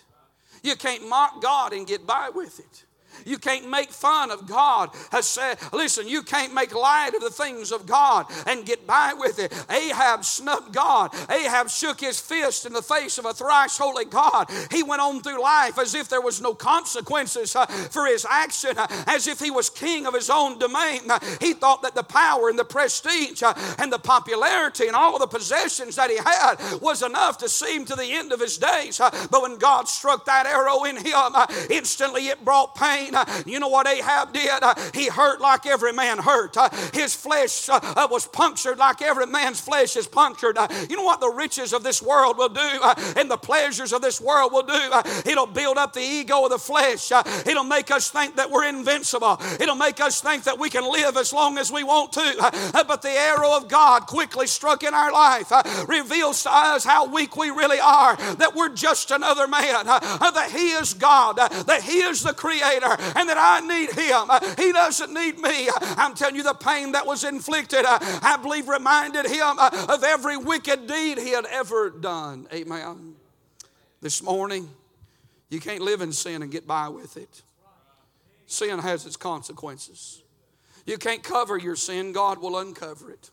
You 0.63 0.77
can't 0.77 1.09
mock 1.09 1.43
God 1.43 1.73
and 1.73 1.87
get 1.87 2.07
by 2.07 2.31
with 2.35 2.61
it. 2.61 2.85
You 3.25 3.39
can't 3.39 3.69
make 3.69 3.91
fun 3.91 4.31
of 4.31 4.47
God. 4.49 4.91
Has 5.11 5.27
said, 5.27 5.59
listen, 5.73 6.09
you 6.09 6.23
can't 6.23 6.55
make 6.55 6.75
light 6.75 7.15
of 7.15 7.23
the 7.23 7.31
things 7.31 7.73
of 7.73 7.87
God 7.87 8.27
and 8.47 8.67
get 8.67 8.87
by 8.87 9.15
with 9.17 9.39
it. 9.39 9.53
Ahab 9.71 10.25
snubbed 10.25 10.75
God. 10.75 11.15
Ahab 11.31 11.69
shook 11.69 12.01
his 12.01 12.21
fist 12.21 12.67
in 12.67 12.73
the 12.73 12.83
face 12.83 13.19
of 13.19 13.25
a 13.25 13.33
thrice 13.33 13.79
holy 13.79 14.05
God. 14.05 14.51
He 14.71 14.83
went 14.83 15.03
on 15.03 15.23
through 15.23 15.43
life 15.43 15.79
as 15.79 15.95
if 15.95 16.09
there 16.09 16.21
was 16.21 16.41
no 16.41 16.55
consequences 16.55 17.57
uh, 17.57 17.67
for 17.67 18.07
his 18.07 18.27
action, 18.29 18.77
uh, 18.77 18.87
as 19.07 19.27
if 19.27 19.41
he 19.41 19.51
was 19.51 19.71
king 19.71 20.07
of 20.07 20.15
his 20.15 20.31
own 20.31 20.59
domain. 20.59 21.11
Uh, 21.11 21.19
he 21.41 21.53
thought 21.53 21.83
that 21.83 21.95
the 21.95 22.03
power 22.03 22.49
and 22.49 22.59
the 22.59 22.65
prestige 22.65 23.43
and 23.79 23.93
the 23.93 23.99
popularity 23.99 24.87
and 24.87 24.97
all 24.97 25.19
the 25.19 25.27
possessions 25.27 25.97
that 25.97 26.11
he 26.11 26.17
had 26.17 26.57
was 26.81 27.03
enough 27.03 27.39
to 27.39 27.49
see 27.49 27.77
him 27.77 27.85
to 27.85 27.95
the 27.95 28.13
end 28.13 28.33
of 28.33 28.41
his 28.41 28.59
days. 28.59 28.99
But 28.99 29.43
when 29.43 29.59
God 29.59 29.89
struck 29.89 30.25
that 30.27 30.47
arrow 30.47 30.85
in 30.85 30.97
him, 30.97 31.33
instantly 31.71 32.29
it 32.29 32.45
brought 32.45 32.75
pain 32.75 33.02
Uh, 33.13 33.25
you 33.47 33.59
know 33.59 33.69
what 33.69 33.87
Ahab 33.87 34.33
did? 34.33 34.63
Uh, 34.63 34.75
he 34.95 35.09
hurt 35.09 35.41
like 35.41 35.67
every 35.67 35.93
man 35.93 36.19
hurt. 36.19 36.57
Uh, 36.57 36.69
his 36.93 37.15
flesh 37.15 37.69
uh, 37.69 37.81
uh, 37.83 38.09
was 38.11 38.27
punctured 38.27 38.79
like 38.79 39.03
every 39.03 39.27
man's 39.27 39.61
flesh 39.61 39.97
is 39.97 40.07
punctured. 40.07 40.59
Uh, 40.59 40.69
you 40.89 40.97
know 40.97 41.05
what 41.05 41.21
the 41.21 41.29
riches 41.29 41.73
of 41.73 41.83
this 41.83 42.03
world 42.03 42.39
will 42.39 42.49
do 42.49 42.81
and 43.17 43.31
the 43.31 43.37
pleasures 43.37 43.93
of 43.93 44.03
this 44.03 44.21
world 44.21 44.53
will 44.53 44.63
do? 44.63 44.91
It'll 45.31 45.47
build 45.47 45.79
up 45.79 45.93
the 45.93 46.01
ego 46.01 46.45
of 46.45 46.51
the 46.51 46.59
flesh. 46.59 47.11
It'll 47.47 47.65
make 47.65 47.91
us 47.91 48.11
think 48.11 48.37
that 48.37 48.51
we're 48.51 48.69
invincible. 48.69 49.41
It'll 49.61 49.75
make 49.75 50.01
us 50.01 50.21
think 50.21 50.45
that 50.45 50.59
we 50.59 50.71
can 50.71 50.91
live 50.91 51.17
as 51.17 51.33
long 51.33 51.59
as 51.59 51.71
we 51.73 51.85
want 51.85 52.13
to. 52.13 52.73
But 52.87 53.03
the 53.03 53.11
arrow 53.11 53.57
of 53.57 53.69
God 53.69 54.07
quickly 54.07 54.47
struck 54.47 54.83
in 54.83 54.95
our 54.95 55.13
life 55.13 55.53
reveals 55.89 56.43
to 56.45 56.51
us 56.53 56.85
how 56.85 57.07
weak 57.07 57.37
we 57.37 57.51
really 57.51 57.81
are, 57.81 58.17
that 58.17 58.55
we're 58.55 58.69
just 58.69 59.11
another 59.11 59.47
man, 59.47 59.87
that 59.87 60.51
He 60.53 60.73
is 60.73 60.95
God, 60.95 61.37
that 61.37 61.83
He 61.83 62.01
is 62.01 62.23
the 62.23 62.35
Creator, 62.35 62.92
and 63.17 63.29
that 63.29 63.37
I 63.39 63.61
need 63.61 63.91
him. 63.93 64.57
He 64.65 64.73
doesn't 64.73 65.13
need 65.13 65.39
me. 65.39 65.69
I'm 65.97 66.15
telling 66.15 66.37
you, 66.37 66.43
the 66.43 66.55
pain 66.55 66.93
that 66.93 67.07
was 67.07 67.25
inflicted, 67.25 67.85
uh, 67.85 67.99
I 68.23 68.39
believe, 68.41 68.69
reminded 68.69 69.27
him 69.27 69.59
uh, 69.59 69.87
of 69.89 70.05
every 70.05 70.37
wicked 70.37 70.87
deed 70.87 71.19
he 71.19 71.31
had 71.31 71.47
ever 71.47 71.91
done. 71.91 72.47
Amen. 72.53 73.15
This 74.01 74.23
morning, 74.23 74.69
you 75.49 75.61
can't 75.61 75.83
live 75.83 76.01
in 76.01 76.13
sin 76.13 76.43
and 76.43 76.51
get 76.51 76.67
by 76.67 76.89
with 76.89 77.17
it. 77.17 77.43
Sin 78.47 78.79
has 78.79 79.07
its 79.07 79.17
consequences. 79.17 80.23
You 80.87 80.99
can't 80.99 81.23
cover 81.23 81.57
your 81.57 81.77
sin, 81.77 82.13
God 82.13 82.39
will 82.39 82.59
uncover 82.59 83.11
it. 83.11 83.31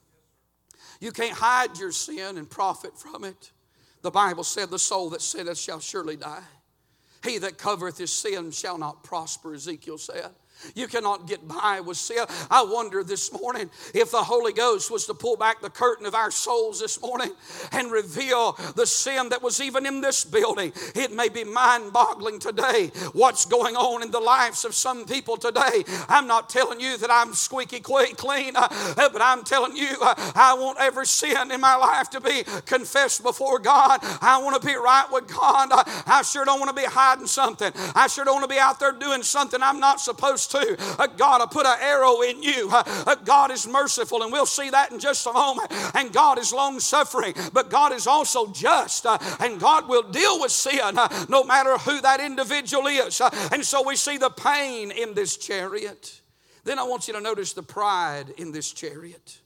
You 0.99 1.11
can't 1.11 1.33
hide 1.33 1.77
your 1.77 1.91
sin 1.91 2.37
and 2.37 2.49
profit 2.49 2.97
from 2.97 3.23
it. 3.23 3.51
The 4.01 4.11
Bible 4.11 4.43
said, 4.43 4.69
The 4.69 4.79
soul 4.79 5.09
that 5.11 5.21
sinneth 5.21 5.57
shall 5.57 5.79
surely 5.79 6.15
die. 6.15 6.43
He 7.23 7.37
that 7.39 7.57
covereth 7.57 7.97
his 7.97 8.11
sin 8.11 8.51
shall 8.51 8.77
not 8.77 9.03
prosper, 9.03 9.53
Ezekiel 9.53 9.97
said. 9.97 10.31
You 10.75 10.87
cannot 10.87 11.27
get 11.27 11.47
by 11.47 11.81
with 11.81 11.97
sin. 11.97 12.25
I 12.49 12.63
wonder 12.63 13.03
this 13.03 13.31
morning 13.31 13.69
if 13.93 14.11
the 14.11 14.23
Holy 14.23 14.53
Ghost 14.53 14.91
was 14.91 15.05
to 15.05 15.13
pull 15.13 15.37
back 15.37 15.61
the 15.61 15.69
curtain 15.69 16.05
of 16.05 16.15
our 16.15 16.31
souls 16.31 16.79
this 16.79 17.01
morning 17.01 17.31
and 17.71 17.91
reveal 17.91 18.53
the 18.75 18.85
sin 18.85 19.29
that 19.29 19.41
was 19.41 19.61
even 19.61 19.85
in 19.85 20.01
this 20.01 20.23
building. 20.25 20.73
It 20.95 21.11
may 21.11 21.29
be 21.29 21.43
mind 21.43 21.93
boggling 21.93 22.39
today 22.39 22.91
what's 23.13 23.45
going 23.45 23.75
on 23.75 24.03
in 24.03 24.11
the 24.11 24.19
lives 24.19 24.65
of 24.65 24.75
some 24.75 25.05
people 25.05 25.37
today. 25.37 25.83
I'm 26.07 26.27
not 26.27 26.49
telling 26.49 26.79
you 26.79 26.97
that 26.97 27.11
I'm 27.11 27.33
squeaky 27.33 27.79
clean, 27.79 28.55
uh, 28.55 28.67
but 28.95 29.21
I'm 29.21 29.43
telling 29.43 29.75
you 29.75 29.95
uh, 30.01 30.13
I 30.35 30.55
want 30.55 30.77
every 30.79 31.05
sin 31.05 31.51
in 31.51 31.61
my 31.61 31.75
life 31.75 32.09
to 32.11 32.21
be 32.21 32.43
confessed 32.65 33.23
before 33.23 33.59
God. 33.59 33.99
I 34.21 34.39
want 34.43 34.61
to 34.61 34.67
be 34.67 34.75
right 34.75 35.05
with 35.11 35.27
God. 35.27 35.69
I 36.05 36.21
sure 36.23 36.45
don't 36.45 36.59
want 36.59 36.75
to 36.75 36.81
be 36.81 36.87
hiding 36.87 37.27
something. 37.27 37.71
I 37.95 38.07
sure 38.07 38.25
don't 38.25 38.35
want 38.35 38.49
to 38.49 38.53
be 38.53 38.59
out 38.59 38.79
there 38.79 38.91
doing 38.91 39.23
something 39.23 39.61
I'm 39.61 39.79
not 39.79 40.01
supposed 40.01 40.48
to. 40.49 40.77
Uh, 40.99 41.07
God 41.07 41.39
will 41.39 41.47
put 41.47 41.65
an 41.65 41.77
arrow 41.81 42.21
in 42.21 42.41
you. 42.43 42.69
Uh, 42.71 42.83
uh, 43.07 43.15
God 43.15 43.51
is 43.51 43.67
merciful, 43.67 44.23
and 44.23 44.31
we'll 44.31 44.45
see 44.45 44.69
that 44.69 44.91
in 44.91 44.99
just 44.99 45.25
a 45.25 45.33
moment. 45.33 45.71
And 45.95 46.11
God 46.11 46.37
is 46.37 46.53
long 46.53 46.79
suffering, 46.79 47.33
but 47.53 47.69
God 47.69 47.93
is 47.93 48.07
also 48.07 48.51
just, 48.51 49.05
and 49.39 49.59
God 49.59 49.87
will 49.87 50.03
deal 50.03 50.39
with 50.41 50.51
sin 50.51 50.95
no 51.29 51.43
matter 51.43 51.77
who 51.77 52.01
that 52.01 52.19
individual 52.19 52.87
is. 52.87 53.21
And 53.51 53.63
so 53.63 53.85
we 53.85 53.95
see 53.95 54.17
the 54.17 54.29
pain 54.29 54.91
in 54.91 55.13
this 55.13 55.37
chariot. 55.37 56.21
Then 56.63 56.79
I 56.79 56.83
want 56.83 57.07
you 57.07 57.13
to 57.13 57.21
notice 57.21 57.53
the 57.53 57.63
pride 57.63 58.33
in 58.37 58.51
this 58.51 58.71
chariot. 58.71 59.39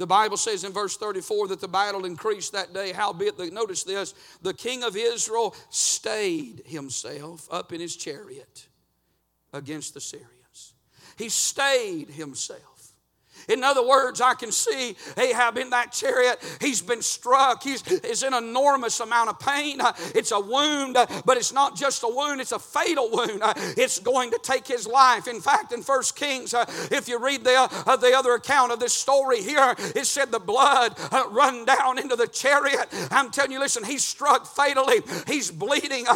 The 0.00 0.06
Bible 0.06 0.38
says 0.38 0.64
in 0.64 0.72
verse 0.72 0.96
34 0.96 1.48
that 1.48 1.60
the 1.60 1.68
battle 1.68 2.06
increased 2.06 2.52
that 2.52 2.72
day. 2.72 2.90
Howbeit, 2.90 3.36
the, 3.36 3.50
notice 3.50 3.84
this 3.84 4.14
the 4.40 4.54
king 4.54 4.82
of 4.82 4.96
Israel 4.96 5.54
stayed 5.68 6.62
himself 6.64 7.46
up 7.50 7.74
in 7.74 7.82
his 7.82 7.96
chariot 7.96 8.68
against 9.52 9.92
the 9.92 10.00
Syrians. 10.00 10.39
He 11.20 11.28
stayed 11.28 12.08
himself. 12.08 12.69
In 13.50 13.64
other 13.64 13.86
words, 13.86 14.20
I 14.20 14.34
can 14.34 14.52
see 14.52 14.96
Ahab 15.16 15.58
in 15.58 15.70
that 15.70 15.92
chariot. 15.92 16.38
He's 16.60 16.80
been 16.80 17.02
struck. 17.02 17.62
He's, 17.62 17.82
he's 17.82 18.22
in 18.22 18.32
enormous 18.32 19.00
amount 19.00 19.30
of 19.30 19.40
pain. 19.40 19.80
Uh, 19.80 19.92
it's 20.14 20.30
a 20.30 20.40
wound, 20.40 20.96
uh, 20.96 21.06
but 21.24 21.36
it's 21.36 21.52
not 21.52 21.76
just 21.76 22.02
a 22.02 22.08
wound, 22.08 22.40
it's 22.40 22.52
a 22.52 22.58
fatal 22.58 23.10
wound. 23.10 23.42
Uh, 23.42 23.54
it's 23.76 23.98
going 23.98 24.30
to 24.30 24.38
take 24.42 24.66
his 24.66 24.86
life. 24.86 25.26
In 25.26 25.40
fact, 25.40 25.72
in 25.72 25.82
First 25.82 26.16
Kings, 26.16 26.54
if 26.90 27.08
you 27.08 27.18
read 27.18 27.44
the, 27.44 27.98
the 28.00 28.12
other 28.16 28.34
account 28.34 28.72
of 28.72 28.80
this 28.80 28.92
story 28.92 29.42
here, 29.42 29.74
it 29.78 30.06
said 30.06 30.30
the 30.30 30.38
blood 30.38 30.96
run 31.30 31.64
down 31.64 31.98
into 31.98 32.16
the 32.16 32.26
chariot. 32.26 32.86
I'm 33.10 33.30
telling 33.30 33.52
you, 33.52 33.58
listen, 33.58 33.84
he's 33.84 34.04
struck 34.04 34.46
fatally. 34.46 35.02
He's 35.26 35.50
bleeding. 35.50 36.06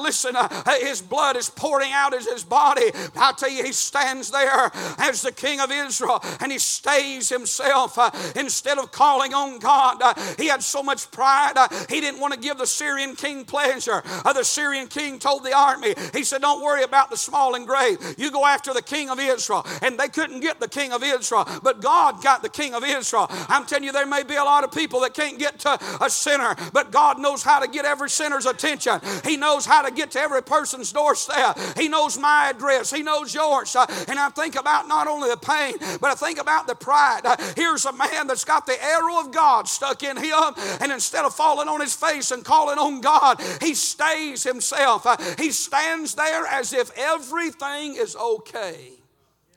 listen, 0.00 0.36
his 0.80 1.00
blood 1.00 1.36
is 1.36 1.48
pouring 1.48 1.92
out 1.92 2.14
of 2.14 2.24
his 2.24 2.44
body. 2.44 2.90
I 3.16 3.32
tell 3.32 3.50
you, 3.50 3.64
he 3.64 3.72
stands 3.72 4.30
there 4.30 4.70
as 4.98 5.22
the 5.22 5.32
king 5.32 5.60
of 5.60 5.70
Israel 5.70 6.22
and 6.40 6.52
he's 6.52 6.62
stays 6.82 7.28
himself 7.28 7.96
uh, 7.96 8.10
instead 8.34 8.76
of 8.76 8.90
calling 8.90 9.32
on 9.32 9.60
God. 9.60 10.02
Uh, 10.02 10.14
he 10.36 10.48
had 10.48 10.62
so 10.64 10.82
much 10.82 11.08
pride, 11.12 11.52
uh, 11.54 11.68
he 11.88 12.00
didn't 12.00 12.18
want 12.18 12.34
to 12.34 12.40
give 12.40 12.58
the 12.58 12.66
Syrian 12.66 13.14
king 13.14 13.44
pleasure. 13.44 14.02
The 14.24 14.42
Syrian 14.42 14.88
king 14.88 15.20
told 15.20 15.44
the 15.44 15.54
army, 15.54 15.94
he 16.12 16.24
said, 16.24 16.40
Don't 16.40 16.62
worry 16.62 16.82
about 16.82 17.10
the 17.10 17.16
small 17.16 17.54
and 17.54 17.66
great. 17.66 17.98
You 18.18 18.32
go 18.32 18.44
after 18.44 18.72
the 18.74 18.82
king 18.82 19.10
of 19.10 19.20
Israel. 19.20 19.64
And 19.82 19.98
they 19.98 20.08
couldn't 20.08 20.40
get 20.40 20.58
the 20.58 20.68
king 20.68 20.92
of 20.92 21.04
Israel, 21.04 21.46
but 21.62 21.80
God 21.80 22.22
got 22.22 22.42
the 22.42 22.48
king 22.48 22.74
of 22.74 22.82
Israel. 22.82 23.26
I'm 23.30 23.64
telling 23.64 23.84
you, 23.84 23.92
there 23.92 24.06
may 24.06 24.24
be 24.24 24.34
a 24.34 24.44
lot 24.44 24.64
of 24.64 24.72
people 24.72 25.00
that 25.00 25.14
can't 25.14 25.38
get 25.38 25.60
to 25.60 25.78
a 26.00 26.10
sinner, 26.10 26.56
but 26.72 26.90
God 26.90 27.20
knows 27.20 27.44
how 27.44 27.60
to 27.60 27.68
get 27.68 27.84
every 27.84 28.10
sinner's 28.10 28.46
attention. 28.46 29.00
He 29.24 29.36
knows 29.36 29.66
how 29.66 29.82
to 29.82 29.92
get 29.92 30.10
to 30.12 30.20
every 30.20 30.42
person's 30.42 30.90
doorstep. 30.90 31.58
He 31.76 31.88
knows 31.88 32.18
my 32.18 32.50
address, 32.50 32.90
He 32.90 33.02
knows 33.02 33.32
yours. 33.32 33.76
And 34.08 34.18
I 34.18 34.30
think 34.30 34.56
about 34.56 34.88
not 34.88 35.06
only 35.06 35.28
the 35.28 35.36
pain, 35.36 35.74
but 36.00 36.10
I 36.10 36.14
think 36.14 36.40
about 36.40 36.61
the 36.66 36.74
pride. 36.74 37.20
Uh, 37.24 37.36
here's 37.56 37.84
a 37.84 37.92
man 37.92 38.26
that's 38.26 38.44
got 38.44 38.66
the 38.66 38.82
arrow 38.82 39.20
of 39.20 39.32
God 39.32 39.68
stuck 39.68 40.02
in 40.02 40.16
him, 40.16 40.54
and 40.80 40.92
instead 40.92 41.24
of 41.24 41.34
falling 41.34 41.68
on 41.68 41.80
his 41.80 41.94
face 41.94 42.30
and 42.30 42.44
calling 42.44 42.78
on 42.78 43.00
God, 43.00 43.40
he 43.60 43.74
stays 43.74 44.42
himself. 44.42 45.06
Uh, 45.06 45.16
he 45.38 45.50
stands 45.50 46.14
there 46.14 46.46
as 46.46 46.72
if 46.72 46.90
everything 46.96 47.96
is 47.96 48.16
okay 48.16 48.92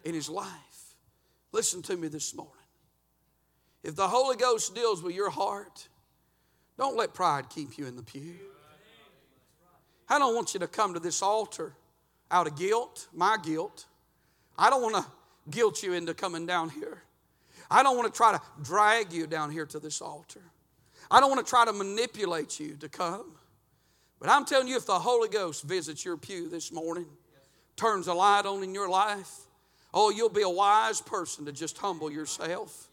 in 0.04 0.14
his 0.14 0.30
life. 0.30 0.50
Listen 1.52 1.82
to 1.84 1.96
me 1.96 2.08
this 2.08 2.36
morning. 2.36 2.52
If 3.84 3.96
the 3.96 4.08
Holy 4.08 4.36
Ghost 4.36 4.74
deals 4.74 5.04
with 5.04 5.16
your 5.16 5.30
heart, 5.30 5.88
don't 6.78 6.98
let 6.98 7.14
pride 7.14 7.50
keep 7.50 7.78
you 7.78 7.86
in 7.86 7.96
the 7.96 8.04
pew. 8.04 8.34
I 10.10 10.20
don't 10.20 10.36
want 10.36 10.54
you 10.54 10.60
to 10.60 10.68
come 10.68 10.94
to 10.94 11.00
this 11.00 11.22
altar 11.22 11.74
out 12.30 12.48
of 12.48 12.58
guilt, 12.58 13.08
my 13.14 13.38
guilt. 13.44 13.86
I 14.58 14.70
don't 14.70 14.82
want 14.82 14.96
to 14.96 15.06
guilt 15.50 15.84
you 15.84 15.94
into 15.94 16.14
coming 16.14 16.46
down 16.46 16.70
here. 16.70 17.02
I 17.70 17.84
don't 17.84 17.98
want 17.98 18.12
to 18.12 18.16
try 18.16 18.32
to 18.32 18.42
drag 18.62 19.12
you 19.12 19.28
down 19.28 19.52
here 19.52 19.66
to 19.68 19.80
this 19.80 20.02
altar. 20.02 20.42
I 21.10 21.20
don't 21.20 21.30
want 21.30 21.46
to 21.46 21.50
try 21.50 21.66
to 21.66 21.74
manipulate 21.74 22.60
you 22.60 22.76
to 22.78 22.90
come. 22.90 23.36
But 24.20 24.30
I'm 24.30 24.46
telling 24.46 24.68
you, 24.68 24.78
if 24.78 24.86
the 24.86 25.00
Holy 25.00 25.30
Ghost 25.30 25.64
visits 25.64 26.06
your 26.06 26.18
pew 26.18 26.50
this 26.50 26.72
morning, 26.72 27.08
turns 27.76 28.08
a 28.08 28.14
light 28.14 28.46
on 28.46 28.64
in 28.64 28.74
your 28.74 28.90
life, 28.90 29.32
oh, 29.94 30.10
you'll 30.10 30.30
be 30.30 30.42
a 30.42 30.50
wise 30.50 31.02
person 31.02 31.46
to 31.46 31.52
just 31.52 31.78
humble 31.78 32.12
yourself 32.12 32.90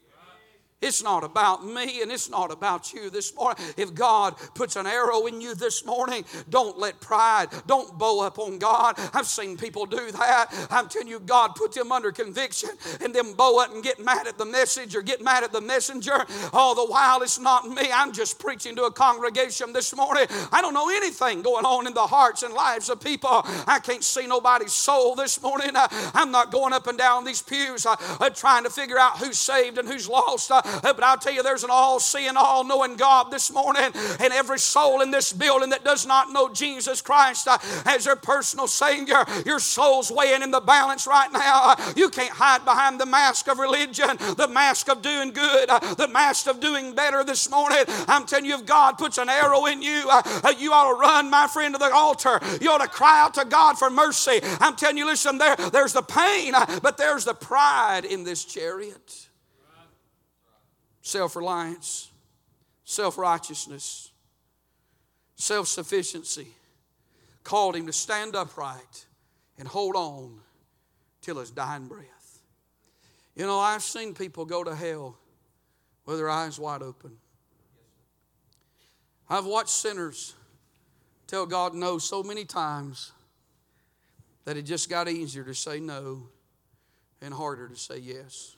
it's 0.82 1.02
not 1.02 1.24
about 1.24 1.64
me 1.64 2.02
and 2.02 2.10
it's 2.10 2.28
not 2.28 2.50
about 2.50 2.92
you 2.92 3.08
this 3.10 3.34
morning. 3.34 3.64
If 3.76 3.94
God 3.94 4.34
puts 4.54 4.76
an 4.76 4.86
arrow 4.86 5.26
in 5.26 5.40
you 5.40 5.54
this 5.54 5.84
morning, 5.86 6.24
don't 6.50 6.78
let 6.78 7.00
pride, 7.00 7.48
don't 7.66 7.96
bow 7.98 8.20
up 8.20 8.38
on 8.38 8.58
God. 8.58 8.98
I've 9.14 9.26
seen 9.26 9.56
people 9.56 9.86
do 9.86 10.10
that. 10.12 10.46
I'm 10.70 10.88
telling 10.88 11.08
you, 11.08 11.20
God 11.20 11.54
put 11.54 11.72
them 11.72 11.92
under 11.92 12.12
conviction 12.12 12.70
and 13.00 13.14
then 13.14 13.34
bow 13.34 13.60
up 13.62 13.72
and 13.72 13.82
get 13.82 14.04
mad 14.04 14.26
at 14.26 14.38
the 14.38 14.44
message 14.44 14.96
or 14.96 15.02
get 15.02 15.22
mad 15.22 15.44
at 15.44 15.52
the 15.52 15.60
messenger. 15.60 16.26
All 16.52 16.74
the 16.74 16.86
while, 16.86 17.22
it's 17.22 17.38
not 17.38 17.68
me. 17.68 17.90
I'm 17.92 18.12
just 18.12 18.38
preaching 18.38 18.76
to 18.76 18.84
a 18.84 18.92
congregation 18.92 19.72
this 19.72 19.94
morning. 19.94 20.26
I 20.50 20.60
don't 20.60 20.74
know 20.74 20.88
anything 20.90 21.42
going 21.42 21.64
on 21.64 21.86
in 21.86 21.94
the 21.94 22.06
hearts 22.06 22.42
and 22.42 22.52
lives 22.54 22.88
of 22.88 23.00
people. 23.00 23.42
I 23.66 23.80
can't 23.82 24.04
see 24.04 24.26
nobody's 24.26 24.72
soul 24.72 25.14
this 25.14 25.40
morning. 25.40 25.70
I'm 25.74 26.30
not 26.30 26.50
going 26.50 26.72
up 26.72 26.86
and 26.86 26.98
down 26.98 27.24
these 27.24 27.42
pews 27.42 27.86
uh, 27.86 27.96
trying 28.30 28.64
to 28.64 28.70
figure 28.70 28.98
out 28.98 29.18
who's 29.18 29.38
saved 29.38 29.78
and 29.78 29.88
who's 29.88 30.08
lost. 30.08 30.50
Uh, 30.50 30.62
but 30.82 31.02
I'll 31.02 31.18
tell 31.18 31.32
you, 31.32 31.42
there's 31.42 31.64
an 31.64 31.70
all 31.70 32.00
seeing, 32.00 32.36
all 32.36 32.64
knowing 32.64 32.96
God 32.96 33.30
this 33.30 33.52
morning, 33.52 33.90
and 34.20 34.32
every 34.32 34.58
soul 34.58 35.00
in 35.00 35.10
this 35.10 35.32
building 35.32 35.70
that 35.70 35.84
does 35.84 36.06
not 36.06 36.32
know 36.32 36.48
Jesus 36.48 37.00
Christ 37.00 37.48
uh, 37.48 37.58
as 37.86 38.04
their 38.04 38.16
personal 38.16 38.66
Savior, 38.66 39.24
your 39.44 39.58
soul's 39.58 40.10
weighing 40.10 40.42
in 40.42 40.50
the 40.50 40.60
balance 40.60 41.06
right 41.06 41.32
now. 41.32 41.60
Uh, 41.64 41.92
you 41.96 42.08
can't 42.08 42.30
hide 42.30 42.64
behind 42.64 43.00
the 43.00 43.06
mask 43.06 43.48
of 43.48 43.58
religion, 43.58 44.16
the 44.36 44.48
mask 44.50 44.88
of 44.88 45.02
doing 45.02 45.32
good, 45.32 45.68
uh, 45.68 45.78
the 45.94 46.08
mask 46.08 46.46
of 46.46 46.60
doing 46.60 46.94
better 46.94 47.24
this 47.24 47.50
morning. 47.50 47.84
I'm 48.08 48.26
telling 48.26 48.44
you, 48.44 48.54
if 48.54 48.66
God 48.66 48.98
puts 48.98 49.18
an 49.18 49.28
arrow 49.28 49.66
in 49.66 49.82
you, 49.82 50.10
you 50.58 50.72
ought 50.72 50.94
to 50.94 50.98
run, 50.98 51.30
my 51.30 51.46
friend, 51.46 51.74
to 51.74 51.78
the 51.78 51.92
altar. 51.92 52.40
You 52.60 52.70
ought 52.70 52.82
to 52.82 52.88
cry 52.88 53.20
out 53.22 53.34
to 53.34 53.44
God 53.44 53.78
for 53.78 53.90
mercy. 53.90 54.40
I'm 54.60 54.76
telling 54.76 54.96
you, 54.96 55.06
listen, 55.06 55.38
there, 55.38 55.56
there's 55.56 55.92
the 55.92 56.02
pain, 56.02 56.54
but 56.82 56.96
there's 56.96 57.24
the 57.24 57.34
pride 57.34 58.04
in 58.04 58.24
this 58.24 58.44
chariot 58.44 59.28
self 61.02 61.36
reliance, 61.36 62.10
self 62.84 63.18
righteousness, 63.18 64.10
self 65.36 65.68
sufficiency 65.68 66.48
called 67.44 67.76
him 67.76 67.86
to 67.86 67.92
stand 67.92 68.36
upright 68.36 69.06
and 69.58 69.66
hold 69.66 69.96
on 69.96 70.38
till 71.20 71.38
his 71.38 71.50
dying 71.50 71.86
breath. 71.86 72.40
You 73.34 73.46
know, 73.46 73.58
I've 73.58 73.82
seen 73.82 74.14
people 74.14 74.44
go 74.44 74.62
to 74.62 74.74
hell 74.74 75.16
with 76.06 76.18
their 76.18 76.30
eyes 76.30 76.58
wide 76.58 76.82
open. 76.82 77.16
I've 79.28 79.46
watched 79.46 79.70
sinners 79.70 80.34
tell 81.26 81.46
God 81.46 81.74
no 81.74 81.98
so 81.98 82.22
many 82.22 82.44
times 82.44 83.12
that 84.44 84.56
it 84.56 84.62
just 84.62 84.90
got 84.90 85.08
easier 85.08 85.44
to 85.44 85.54
say 85.54 85.80
no 85.80 86.28
and 87.20 87.32
harder 87.32 87.68
to 87.68 87.76
say 87.76 87.98
yes. 87.98 88.56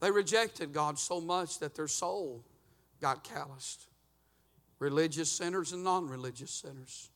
They 0.00 0.10
rejected 0.10 0.72
God 0.72 0.98
so 0.98 1.20
much 1.20 1.58
that 1.60 1.74
their 1.74 1.88
soul 1.88 2.44
got 3.00 3.24
calloused. 3.24 3.86
Religious 4.78 5.30
sinners 5.30 5.72
and 5.72 5.82
non 5.82 6.08
religious 6.08 6.50
sinners. 6.50 7.10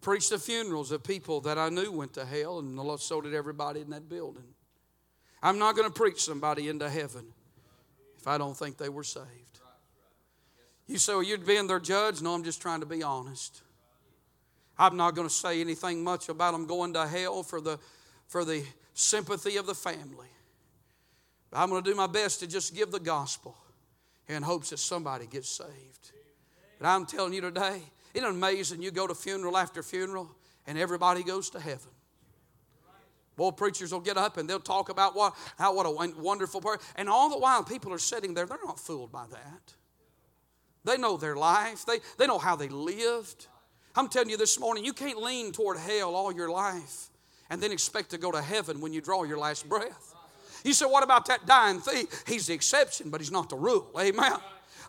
Preached 0.00 0.30
the 0.30 0.38
funerals 0.38 0.92
of 0.92 1.02
people 1.02 1.40
that 1.40 1.58
I 1.58 1.70
knew 1.70 1.90
went 1.90 2.14
to 2.14 2.24
hell, 2.24 2.60
and 2.60 3.00
so 3.00 3.20
did 3.20 3.34
everybody 3.34 3.80
in 3.80 3.90
that 3.90 4.08
building. 4.08 4.54
I'm 5.42 5.58
not 5.58 5.74
going 5.74 5.88
to 5.88 5.94
preach 5.94 6.22
somebody 6.22 6.68
into 6.68 6.88
heaven 6.88 7.26
if 8.16 8.28
I 8.28 8.38
don't 8.38 8.56
think 8.56 8.76
they 8.76 8.88
were 8.88 9.04
saved. 9.04 9.26
You 10.86 10.98
say, 10.98 11.12
well, 11.12 11.22
you'd 11.22 11.46
being 11.46 11.66
their 11.66 11.80
judge? 11.80 12.22
No, 12.22 12.34
I'm 12.34 12.44
just 12.44 12.62
trying 12.62 12.80
to 12.80 12.86
be 12.86 13.02
honest. 13.02 13.62
I'm 14.78 14.96
not 14.96 15.14
going 15.14 15.28
to 15.28 15.34
say 15.34 15.60
anything 15.60 16.02
much 16.02 16.28
about 16.28 16.52
them 16.52 16.66
going 16.66 16.94
to 16.94 17.06
hell 17.06 17.42
for 17.42 17.60
the, 17.60 17.78
for 18.28 18.44
the 18.44 18.64
sympathy 18.94 19.56
of 19.56 19.66
the 19.66 19.74
family. 19.74 20.28
I'm 21.52 21.70
going 21.70 21.82
to 21.82 21.90
do 21.90 21.96
my 21.96 22.06
best 22.06 22.40
to 22.40 22.46
just 22.46 22.74
give 22.74 22.90
the 22.90 23.00
gospel 23.00 23.56
in 24.28 24.42
hopes 24.42 24.70
that 24.70 24.78
somebody 24.78 25.26
gets 25.26 25.48
saved. 25.48 26.12
But 26.78 26.88
I'm 26.88 27.06
telling 27.06 27.32
you 27.32 27.40
today, 27.40 27.82
isn't 28.14 28.28
amazing 28.28 28.82
you 28.82 28.90
go 28.90 29.06
to 29.06 29.14
funeral 29.14 29.56
after 29.56 29.82
funeral 29.82 30.30
and 30.66 30.78
everybody 30.78 31.22
goes 31.22 31.50
to 31.50 31.60
heaven? 31.60 31.90
Boy, 33.36 33.52
preachers 33.52 33.92
will 33.92 34.00
get 34.00 34.16
up 34.16 34.36
and 34.36 34.50
they'll 34.50 34.58
talk 34.58 34.88
about 34.88 35.14
what, 35.14 35.34
how 35.56 35.74
what 35.74 35.86
a 35.86 36.20
wonderful 36.20 36.60
person. 36.60 36.84
And 36.96 37.08
all 37.08 37.30
the 37.30 37.38
while, 37.38 37.62
people 37.62 37.92
are 37.92 37.98
sitting 37.98 38.34
there, 38.34 38.46
they're 38.46 38.58
not 38.64 38.80
fooled 38.80 39.12
by 39.12 39.26
that. 39.30 39.74
They 40.84 40.96
know 40.96 41.16
their 41.16 41.36
life, 41.36 41.86
they, 41.86 41.98
they 42.18 42.26
know 42.26 42.38
how 42.38 42.56
they 42.56 42.68
lived. 42.68 43.46
I'm 43.94 44.08
telling 44.08 44.30
you 44.30 44.36
this 44.36 44.58
morning, 44.58 44.84
you 44.84 44.92
can't 44.92 45.22
lean 45.22 45.52
toward 45.52 45.78
hell 45.78 46.14
all 46.14 46.32
your 46.32 46.50
life 46.50 47.10
and 47.50 47.62
then 47.62 47.72
expect 47.72 48.10
to 48.10 48.18
go 48.18 48.30
to 48.32 48.42
heaven 48.42 48.80
when 48.80 48.92
you 48.92 49.00
draw 49.00 49.24
your 49.24 49.38
last 49.38 49.68
breath. 49.68 50.07
You 50.64 50.72
say, 50.72 50.86
what 50.86 51.02
about 51.02 51.26
that 51.26 51.46
dying 51.46 51.80
thief? 51.80 52.24
He's 52.26 52.46
the 52.46 52.54
exception, 52.54 53.10
but 53.10 53.20
he's 53.20 53.30
not 53.30 53.48
the 53.48 53.56
rule. 53.56 53.90
Amen. 53.98 54.32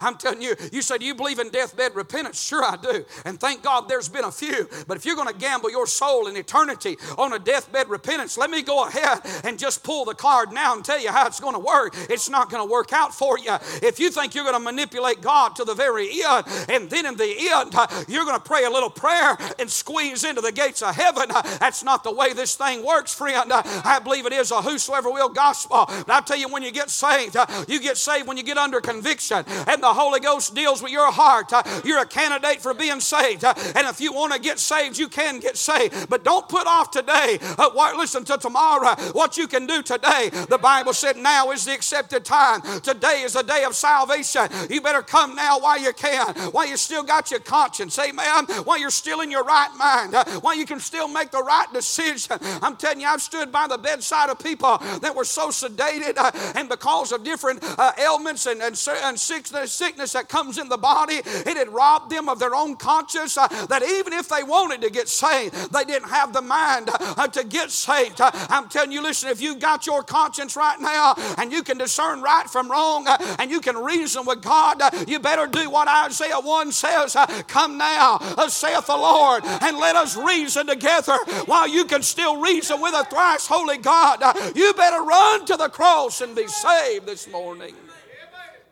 I'm 0.01 0.17
telling 0.17 0.41
you, 0.41 0.55
you 0.71 0.81
say, 0.81 0.97
Do 0.97 1.05
you 1.05 1.15
believe 1.15 1.39
in 1.39 1.49
deathbed 1.49 1.95
repentance? 1.95 2.41
Sure, 2.41 2.63
I 2.63 2.77
do. 2.77 3.05
And 3.25 3.39
thank 3.39 3.63
God 3.63 3.89
there's 3.89 4.09
been 4.09 4.25
a 4.25 4.31
few. 4.31 4.69
But 4.88 4.97
if 4.97 5.05
you're 5.05 5.15
going 5.15 5.27
to 5.27 5.33
gamble 5.38 5.71
your 5.71 5.88
soul 5.88 6.27
in 6.27 6.35
eternity 6.38 6.97
on 7.17 7.33
a 7.33 7.39
deathbed 7.39 7.89
repentance, 7.89 8.38
let 8.38 8.49
me 8.49 8.62
go 8.62 8.88
ahead 8.88 9.19
and 9.43 9.59
just 9.59 9.83
pull 9.83 10.05
the 10.05 10.13
card 10.15 10.51
now 10.51 10.75
and 10.75 10.83
tell 10.83 10.99
you 10.99 11.12
how 11.12 11.27
it's 11.27 11.39
going 11.39 11.53
to 11.53 11.59
work. 11.59 11.95
It's 12.09 12.29
not 12.29 12.49
going 12.49 12.65
to 12.65 12.71
work 12.71 12.93
out 12.93 13.13
for 13.13 13.38
you. 13.38 13.53
If 13.81 13.99
you 13.99 14.09
think 14.09 14.35
you're 14.35 14.43
going 14.43 14.55
to 14.55 14.63
manipulate 14.63 15.21
God 15.21 15.55
to 15.57 15.63
the 15.63 15.75
very 15.75 16.09
end, 16.23 16.45
and 16.69 16.89
then 16.89 17.05
in 17.05 17.15
the 17.15 17.49
end, 17.51 17.75
you're 18.07 18.25
going 18.25 18.38
to 18.38 18.43
pray 18.43 18.65
a 18.65 18.69
little 18.69 18.89
prayer 18.89 19.38
and 19.57 19.69
squeeze 19.69 20.23
into 20.23 20.41
the 20.41 20.51
gates 20.51 20.81
of 20.81 20.95
heaven, 20.95 21.29
that's 21.59 21.83
not 21.83 22.03
the 22.03 22.12
way 22.12 22.33
this 22.33 22.55
thing 22.55 22.85
works, 22.85 23.13
friend. 23.13 23.51
I 23.53 23.99
believe 23.99 24.25
it 24.25 24.33
is 24.33 24.51
a 24.51 24.62
whosoever 24.62 25.09
will 25.09 25.29
gospel. 25.29 25.85
But 25.88 26.09
I 26.09 26.21
tell 26.21 26.38
you, 26.38 26.47
when 26.49 26.63
you 26.63 26.71
get 26.71 26.89
saved, 26.89 27.35
you 27.67 27.79
get 27.79 27.97
saved 27.97 28.27
when 28.27 28.38
you 28.38 28.43
get 28.43 28.57
under 28.57 28.81
conviction. 28.81 29.43
And 29.67 29.81
the 29.83 29.88
the 29.89 29.99
Holy 29.99 30.19
Ghost 30.19 30.54
deals 30.54 30.84
with 30.84 30.91
your 30.91 31.12
heart, 31.12 31.52
uh, 31.52 31.63
you're 31.84 31.99
a 31.99 32.06
candidate 32.06 32.62
for 32.62 32.75
being 32.75 32.99
saved. 32.99 33.43
Uh, 33.43 33.56
and 33.75 33.88
if 33.88 33.99
you 33.99 34.13
want 34.13 34.34
to 34.34 34.39
get 34.39 34.60
saved, 34.60 34.99
you 34.99 35.08
can 35.08 35.39
get 35.39 35.58
saved. 35.58 36.10
But 36.10 36.23
don't 36.23 36.47
put 36.47 36.67
off 36.67 36.91
today. 36.91 37.39
Uh, 37.58 37.69
listen 37.97 38.23
to 38.25 38.38
tomorrow 38.38 38.95
what 39.13 39.36
you 39.36 39.47
can 39.47 39.65
do 39.65 39.82
today. 39.82 40.30
The 40.47 40.60
Bible 40.62 40.93
said 40.93 41.17
now 41.17 41.49
is 41.52 41.65
the 41.65 41.73
accepted 41.73 42.23
time. 42.23 42.62
Today 42.82 43.23
is 43.23 43.34
the 43.34 43.41
day 43.41 43.63
of 43.63 43.75
salvation. 43.75 44.47
You 44.69 44.80
better 44.82 45.02
come 45.02 45.36
now 45.36 45.60
while 45.60 45.80
you 45.80 45.91
can, 45.91 46.36
while 46.52 46.67
you 46.67 46.78
still 46.78 47.04
got 47.04 47.32
your 47.32 47.39
conscience. 47.39 47.97
Amen. 47.97 48.45
While 48.65 48.78
you're 48.78 48.91
still 48.91 49.21
in 49.21 49.32
your 49.32 49.43
right 49.43 49.71
mind, 49.75 50.13
while 50.43 50.56
you 50.56 50.67
can 50.67 50.80
still 50.80 51.08
make 51.08 51.32
the 51.32 51.41
right 51.41 51.67
decision. 51.73 52.38
I'm 52.62 52.75
telling 52.75 53.02
you, 53.02 53.08
I've 53.08 53.23
stood 53.23 53.52
by 53.52 53.65
the 53.67 53.80
bedside 53.80 54.30
of 54.30 54.38
people 54.38 54.78
that 55.02 55.15
were 55.15 55.25
so 55.25 55.49
sedated 55.49 56.15
and 56.56 56.69
because 56.69 57.12
of 57.12 57.23
different 57.23 57.63
ailments 57.97 58.45
and, 58.45 58.62
and, 58.62 58.80
and 59.04 59.19
sickness 59.19 59.78
sickness 59.79 60.11
that 60.11 60.27
comes 60.27 60.57
in 60.57 60.67
the 60.67 60.77
body, 60.77 61.21
it 61.23 61.55
had 61.55 61.69
robbed 61.69 62.11
them 62.11 62.27
of 62.27 62.37
their 62.37 62.53
own 62.53 62.75
conscience 62.75 63.37
uh, 63.37 63.47
that 63.67 63.81
even 63.81 64.11
if 64.11 64.27
they 64.27 64.43
wanted 64.43 64.81
to 64.81 64.89
get 64.89 65.07
saved, 65.07 65.53
they 65.73 65.85
didn't 65.85 66.09
have 66.09 66.33
the 66.33 66.41
mind 66.41 66.89
uh, 66.91 67.27
to 67.27 67.45
get 67.45 67.71
saved. 67.71 68.19
Uh, 68.19 68.29
I'm 68.49 68.67
telling 68.67 68.91
you, 68.91 69.01
listen, 69.01 69.29
if 69.29 69.41
you've 69.41 69.59
got 69.59 69.87
your 69.87 70.03
conscience 70.03 70.57
right 70.57 70.79
now 70.81 71.15
and 71.37 71.51
you 71.51 71.63
can 71.63 71.77
discern 71.77 72.21
right 72.21 72.49
from 72.49 72.69
wrong 72.69 73.07
and 73.39 73.49
you 73.49 73.61
can 73.61 73.77
reason 73.77 74.25
with 74.25 74.41
God, 74.41 74.81
you 75.07 75.19
better 75.19 75.47
do 75.47 75.69
what 75.69 75.87
Isaiah 75.87 76.41
1 76.41 76.71
says 76.73 77.15
Come 77.47 77.77
now, 77.77 78.17
saith 78.49 78.87
the 78.87 78.97
Lord, 78.97 79.45
and 79.45 79.77
let 79.77 79.95
us 79.95 80.17
reason 80.17 80.67
together 80.67 81.17
while 81.45 81.67
you 81.67 81.85
can 81.85 82.03
still 82.03 82.41
reason 82.41 82.81
with 82.81 82.93
a 82.93 83.05
thrice 83.05 83.47
holy 83.47 83.77
God. 83.77 84.21
you 84.55 84.73
better 84.73 85.01
run 85.01 85.45
to 85.45 85.55
the 85.55 85.69
cross 85.69 86.19
and 86.19 86.35
be 86.35 86.47
saved 86.47 87.05
this 87.05 87.29
morning. 87.31 87.73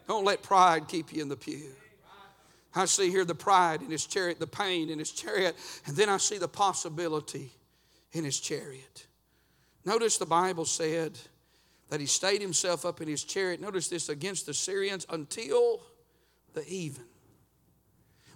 Don't 0.08 0.24
let 0.24 0.41
pride 0.41 0.88
keep 0.88 1.13
you 1.13 1.22
in 1.22 1.30
the 1.30 1.36
pew. 1.36 1.72
I 2.76 2.86
see 2.86 3.10
here 3.10 3.26
the 3.26 3.36
pride 3.36 3.82
in 3.82 3.89
his 3.89 4.06
chariot, 4.06 4.39
the 4.39 4.48
pain 4.48 4.89
in 4.89 5.00
his 5.00 5.12
chariot, 5.12 5.56
and 5.86 5.96
then 5.96 6.10
I 6.10 6.17
see 6.17 6.38
the 6.38 6.48
possibility 6.48 7.52
in 8.12 8.24
his 8.24 8.39
chariot. 8.39 9.08
Notice 9.84 10.17
the 10.17 10.26
Bible 10.26 10.65
said 10.65 11.17
that 11.89 12.00
he 12.00 12.06
stayed 12.06 12.41
himself 12.41 12.86
up 12.86 13.02
in 13.02 13.08
his 13.08 13.24
chariot. 13.24 13.62
Notice 13.62 13.88
this 13.88 14.10
against 14.10 14.46
the 14.46 14.54
Syrians 14.54 15.06
until 15.10 15.82
the 16.54 16.67
even. 16.67 17.06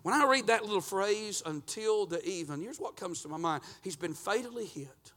When 0.01 0.15
I 0.15 0.25
read 0.25 0.47
that 0.47 0.63
little 0.63 0.81
phrase, 0.81 1.43
until 1.45 2.05
the 2.05 2.23
even, 2.27 2.61
here's 2.61 2.79
what 2.79 2.95
comes 2.95 3.21
to 3.21 3.27
my 3.27 3.37
mind. 3.37 3.63
He's 3.83 3.95
been 3.95 4.13
fatally 4.13 4.65
hit. 4.65 5.11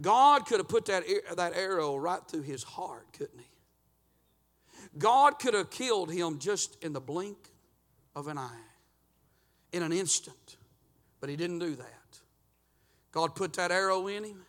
God 0.00 0.46
could 0.46 0.58
have 0.58 0.68
put 0.68 0.86
that, 0.86 1.04
that 1.36 1.54
arrow 1.54 1.96
right 1.96 2.20
through 2.26 2.42
his 2.42 2.62
heart, 2.62 3.06
couldn't 3.12 3.38
he? 3.38 3.57
God 4.96 5.38
could 5.38 5.54
have 5.54 5.70
killed 5.70 6.10
him 6.10 6.38
just 6.38 6.82
in 6.82 6.92
the 6.92 7.00
blink 7.00 7.36
of 8.16 8.28
an 8.28 8.38
eye, 8.38 8.64
in 9.72 9.82
an 9.82 9.92
instant, 9.92 10.56
but 11.20 11.28
he 11.28 11.36
didn't 11.36 11.58
do 11.58 11.74
that. 11.76 12.18
God 13.12 13.34
put 13.34 13.54
that 13.54 13.70
arrow 13.70 14.06
in 14.06 14.24
him. 14.24 14.44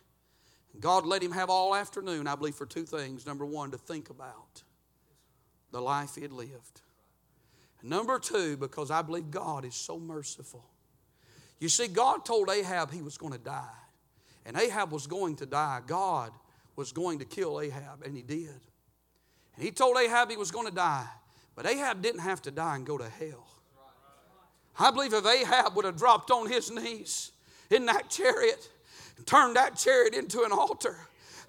God 0.78 1.04
let 1.04 1.22
him 1.22 1.32
have 1.32 1.50
all 1.50 1.74
afternoon, 1.74 2.26
I 2.26 2.36
believe, 2.36 2.54
for 2.54 2.66
two 2.66 2.84
things. 2.84 3.26
Number 3.26 3.44
one, 3.44 3.70
to 3.72 3.78
think 3.78 4.10
about 4.10 4.62
the 5.72 5.80
life 5.80 6.14
he 6.14 6.22
had 6.22 6.32
lived. 6.32 6.80
Number 7.82 8.18
two, 8.18 8.56
because 8.56 8.90
I 8.90 9.02
believe 9.02 9.30
God 9.30 9.64
is 9.64 9.74
so 9.74 9.98
merciful. 9.98 10.64
You 11.58 11.68
see, 11.68 11.88
God 11.88 12.24
told 12.24 12.50
Ahab 12.50 12.92
he 12.92 13.02
was 13.02 13.18
going 13.18 13.32
to 13.32 13.38
die. 13.38 13.64
And 14.46 14.56
Ahab 14.56 14.92
was 14.92 15.06
going 15.06 15.36
to 15.36 15.46
die. 15.46 15.80
God 15.86 16.32
was 16.76 16.92
going 16.92 17.18
to 17.18 17.24
kill 17.24 17.60
Ahab, 17.60 18.02
and 18.04 18.16
he 18.16 18.22
did. 18.22 18.60
He 19.60 19.70
told 19.70 19.96
Ahab 19.98 20.30
he 20.30 20.36
was 20.36 20.50
going 20.50 20.66
to 20.66 20.74
die, 20.74 21.06
but 21.54 21.66
Ahab 21.66 22.02
didn't 22.02 22.20
have 22.20 22.40
to 22.42 22.50
die 22.50 22.76
and 22.76 22.86
go 22.86 22.96
to 22.96 23.08
hell. 23.08 23.46
I 24.78 24.90
believe 24.90 25.12
if 25.12 25.26
Ahab 25.26 25.76
would 25.76 25.84
have 25.84 25.96
dropped 25.96 26.30
on 26.30 26.48
his 26.48 26.70
knees 26.70 27.32
in 27.68 27.84
that 27.86 28.08
chariot 28.08 28.68
and 29.18 29.26
turned 29.26 29.56
that 29.56 29.76
chariot 29.76 30.14
into 30.14 30.42
an 30.42 30.52
altar, 30.52 30.96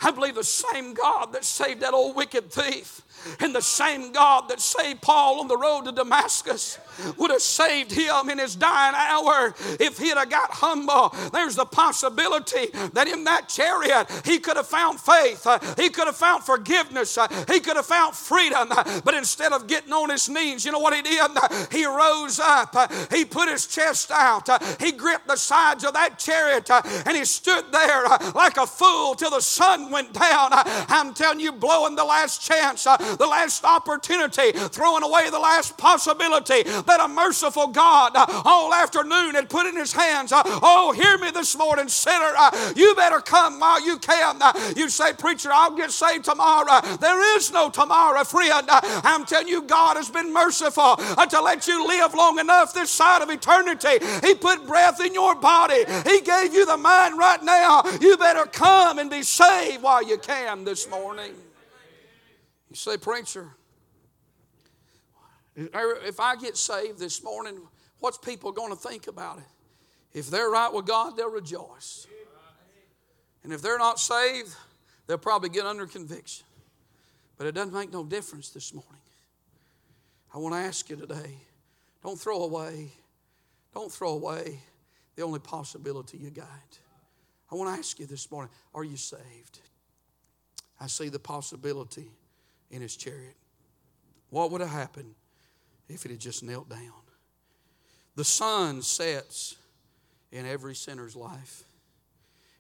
I 0.02 0.12
believe 0.12 0.36
the 0.36 0.43
same 0.43 0.93
God 0.93 1.32
that 1.32 1.45
saved 1.45 1.82
that 1.82 1.93
old 1.93 2.15
wicked 2.15 2.52
thief 2.52 3.02
and 3.39 3.53
the 3.53 3.62
same 3.62 4.12
God 4.12 4.49
that 4.49 4.60
saved 4.60 5.01
Paul 5.01 5.39
on 5.39 5.47
the 5.47 5.57
road 5.57 5.86
to 5.86 5.91
Damascus 5.91 6.79
would 7.17 7.31
have 7.31 7.41
saved 7.41 7.91
him 7.91 8.29
in 8.29 8.38
his 8.38 8.55
dying 8.55 8.95
hour 8.95 9.53
if 9.79 9.97
he'd 9.97 10.17
have 10.17 10.29
got 10.29 10.51
humble. 10.51 11.13
There's 11.31 11.55
the 11.55 11.65
possibility 11.65 12.67
that 12.93 13.07
in 13.07 13.23
that 13.25 13.49
chariot 13.49 14.07
he 14.25 14.39
could 14.39 14.57
have 14.57 14.67
found 14.67 14.99
faith, 14.99 15.45
uh, 15.45 15.60
he 15.77 15.89
could 15.89 16.05
have 16.05 16.15
found 16.17 16.43
forgiveness, 16.43 17.17
uh, 17.17 17.27
he 17.47 17.60
could 17.60 17.75
have 17.75 17.86
found 17.86 18.15
freedom. 18.15 18.67
Uh, 18.71 19.01
but 19.03 19.13
instead 19.13 19.53
of 19.53 19.67
getting 19.67 19.93
on 19.93 20.10
his 20.10 20.29
knees, 20.29 20.65
you 20.65 20.71
know 20.71 20.79
what 20.79 20.95
he 20.95 21.01
did? 21.01 21.21
Uh, 21.21 21.65
he 21.71 21.86
rose 21.86 22.39
up, 22.39 22.75
uh, 22.75 22.88
he 23.12 23.25
put 23.25 23.49
his 23.49 23.67
chest 23.67 24.12
out, 24.12 24.49
uh, 24.49 24.60
he 24.79 24.91
gripped 24.91 25.27
the 25.27 25.36
sides 25.36 25.84
of 25.84 25.93
that 25.93 26.19
chariot, 26.19 26.69
and 26.69 27.15
he 27.15 27.25
stood 27.25 27.65
there 27.71 28.07
like 28.36 28.57
a 28.57 28.67
fool 28.67 29.15
till 29.15 29.31
the 29.31 29.41
sun 29.41 29.91
went 29.91 30.13
down. 30.13 30.49
I'm 30.51 31.13
telling 31.13 31.39
you, 31.39 31.51
blowing 31.51 31.95
the 31.95 32.03
last 32.03 32.41
chance 32.41 32.88
the 33.17 33.28
last 33.28 33.63
opportunity, 33.63 34.52
throwing 34.52 35.04
away 35.04 35.30
the 35.30 35.39
last 35.39 35.78
possibility 35.78 36.63
that 36.63 37.00
a 37.00 37.08
merciful 37.08 37.67
God 37.67 38.12
uh, 38.15 38.26
all 38.45 38.74
afternoon 38.74 39.36
had 39.36 39.50
put 39.50 39.67
in 39.67 39.76
his 39.76 39.93
hands. 39.93 40.32
Uh, 40.32 40.41
oh, 40.45 40.91
hear 40.91 41.17
me 41.17 41.32
this 41.32 41.58
morning, 41.58 41.88
sinner. 41.88 42.34
Uh, 42.38 42.74
you 42.76 42.95
better 42.95 43.19
come 43.19 43.60
while 43.60 43.84
you 43.84 43.97
can. 43.97 44.41
You 44.76 44.89
say, 44.89 45.13
Preacher, 45.13 45.50
I'll 45.52 45.76
get 45.76 45.91
saved 45.91 46.26
tomorrow. 46.26 46.82
There 46.97 47.38
is 47.38 47.52
no 47.52 47.69
tomorrow, 47.69 48.24
friend. 48.24 48.67
I'm 48.69 49.26
telling 49.26 49.47
you, 49.47 49.63
God 49.63 49.97
has 49.97 50.10
been 50.10 50.34
merciful 50.34 50.97
to 50.97 51.41
let 51.41 51.67
you 51.67 51.88
live 51.88 52.13
long 52.13 52.39
enough 52.39 52.74
this 52.74 52.89
side 52.89 53.21
of 53.21 53.30
eternity. 53.30 54.06
He 54.26 54.36
put 54.36 54.67
breath 54.67 55.00
in 55.00 55.13
your 55.13 55.36
body, 55.36 55.84
He 56.10 56.21
gave 56.21 56.54
you 56.54 56.65
the 56.65 56.78
mind 56.78 57.17
right 57.17 57.43
now. 57.43 57.84
You 58.00 58.17
better 58.17 58.45
come 58.45 59.00
and 59.00 59.10
be 59.10 59.24
saved 59.24 59.84
while 59.84 60.04
you 60.04 60.17
can 60.17 60.63
this 60.63 60.89
morning. 60.89 61.34
You 62.71 62.75
say, 62.75 62.95
Preacher, 62.95 63.49
if 65.57 66.21
I 66.21 66.38
get 66.38 66.55
saved 66.55 66.99
this 66.99 67.21
morning, 67.21 67.60
what's 67.99 68.17
people 68.17 68.53
going 68.53 68.71
to 68.71 68.77
think 68.77 69.07
about 69.07 69.39
it? 69.39 70.17
If 70.17 70.29
they're 70.29 70.49
right 70.49 70.71
with 70.73 70.86
God, 70.86 71.17
they'll 71.17 71.29
rejoice. 71.29 72.07
And 73.43 73.51
if 73.51 73.62
they're 73.62 73.77
not 73.77 73.99
saved, 73.99 74.55
they'll 75.05 75.17
probably 75.17 75.49
get 75.49 75.65
under 75.65 75.86
conviction. 75.86 76.45
But 77.38 77.47
it 77.47 77.55
doesn't 77.55 77.73
make 77.73 77.91
no 77.91 78.05
difference 78.05 78.51
this 78.51 78.73
morning. 78.73 79.01
I 80.34 80.38
want 80.38 80.55
to 80.55 80.60
ask 80.60 80.89
you 80.89 80.95
today 80.95 81.39
don't 82.01 82.17
throw 82.17 82.43
away, 82.43 82.93
don't 83.73 83.91
throw 83.91 84.12
away 84.12 84.62
the 85.17 85.23
only 85.23 85.39
possibility 85.39 86.17
you 86.19 86.29
got. 86.29 86.79
I 87.51 87.55
want 87.55 87.73
to 87.73 87.77
ask 87.77 87.99
you 87.99 88.05
this 88.05 88.31
morning 88.31 88.49
are 88.73 88.86
you 88.86 88.95
saved? 88.95 89.60
I 90.79 90.88
see 90.88 91.10
the 91.10 91.19
possibility 91.19 92.12
in 92.71 92.81
his 92.81 92.95
chariot. 92.95 93.36
What 94.29 94.51
would 94.51 94.62
have 94.62 94.69
happened 94.69 95.13
if 95.88 96.05
it 96.05 96.12
had 96.12 96.19
just 96.19 96.41
knelt 96.41 96.69
down? 96.69 96.93
The 98.15 98.23
sun 98.23 98.81
sets 98.81 99.55
in 100.31 100.45
every 100.45 100.75
sinner's 100.75 101.15
life. 101.15 101.63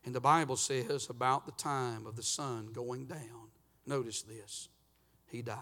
And 0.05 0.13
the 0.13 0.21
Bible 0.21 0.55
says 0.55 1.07
about 1.09 1.45
the 1.45 1.51
time 1.53 2.05
of 2.05 2.15
the 2.15 2.23
sun 2.23 2.69
going 2.73 3.05
down, 3.05 3.49
notice 3.85 4.21
this, 4.23 4.67
he 5.27 5.41
died. 5.41 5.57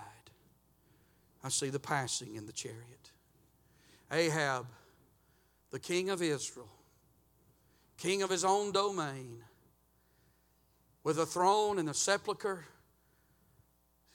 I 1.43 1.49
see 1.49 1.69
the 1.69 1.79
passing 1.79 2.35
in 2.35 2.45
the 2.45 2.51
chariot. 2.51 3.11
Ahab, 4.11 4.65
the 5.71 5.79
king 5.79 6.09
of 6.09 6.21
Israel, 6.21 6.69
king 7.97 8.21
of 8.21 8.29
his 8.29 8.43
own 8.43 8.71
domain, 8.71 9.43
with 11.03 11.19
a 11.19 11.25
throne 11.25 11.79
and 11.79 11.89
a 11.89 11.93
sepulchre, 11.93 12.65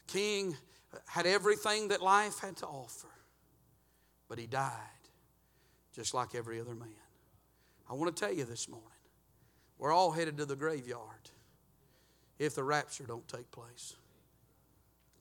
king 0.06 0.56
had 1.06 1.26
everything 1.26 1.88
that 1.88 2.02
life 2.02 2.38
had 2.38 2.56
to 2.58 2.66
offer, 2.66 3.08
but 4.28 4.38
he 4.38 4.46
died 4.46 4.72
just 5.92 6.14
like 6.14 6.34
every 6.34 6.60
other 6.60 6.74
man. 6.74 6.88
I 7.88 7.94
want 7.94 8.14
to 8.14 8.20
tell 8.20 8.32
you 8.32 8.44
this 8.44 8.68
morning, 8.68 8.88
we're 9.78 9.92
all 9.92 10.10
headed 10.10 10.38
to 10.38 10.44
the 10.44 10.56
graveyard 10.56 11.30
if 12.38 12.54
the 12.54 12.64
rapture 12.64 13.04
don't 13.04 13.26
take 13.28 13.50
place. 13.50 13.94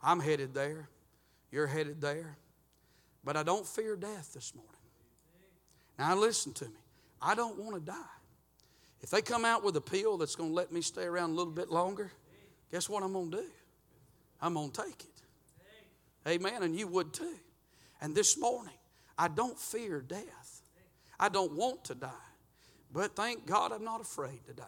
I'm 0.01 0.19
headed 0.19 0.53
there. 0.53 0.89
You're 1.51 1.67
headed 1.67 2.01
there. 2.01 2.37
But 3.23 3.37
I 3.37 3.43
don't 3.43 3.65
fear 3.65 3.95
death 3.95 4.31
this 4.33 4.53
morning. 4.53 4.69
Now, 5.97 6.15
listen 6.15 6.51
to 6.53 6.65
me. 6.65 6.71
I 7.21 7.35
don't 7.35 7.57
want 7.57 7.75
to 7.75 7.81
die. 7.81 7.95
If 9.01 9.09
they 9.09 9.21
come 9.21 9.45
out 9.45 9.63
with 9.63 9.75
a 9.75 9.81
pill 9.81 10.17
that's 10.17 10.35
going 10.35 10.49
to 10.49 10.55
let 10.55 10.71
me 10.71 10.81
stay 10.81 11.03
around 11.03 11.31
a 11.31 11.33
little 11.33 11.53
bit 11.53 11.69
longer, 11.69 12.11
guess 12.71 12.89
what 12.89 13.03
I'm 13.03 13.13
going 13.13 13.31
to 13.31 13.37
do? 13.37 13.43
I'm 14.43 14.55
going 14.55 14.71
to 14.71 14.83
take 14.83 15.05
it. 15.05 16.29
Amen. 16.29 16.63
And 16.63 16.75
you 16.75 16.85
would 16.87 17.13
too. 17.13 17.39
And 18.01 18.13
this 18.13 18.37
morning, 18.37 18.73
I 19.17 19.29
don't 19.29 19.57
fear 19.57 20.01
death. 20.01 20.61
I 21.17 21.29
don't 21.29 21.53
want 21.53 21.85
to 21.85 21.95
die. 21.95 22.09
But 22.91 23.15
thank 23.15 23.47
God 23.47 23.71
I'm 23.71 23.85
not 23.85 24.01
afraid 24.01 24.45
to 24.47 24.53
die. 24.53 24.65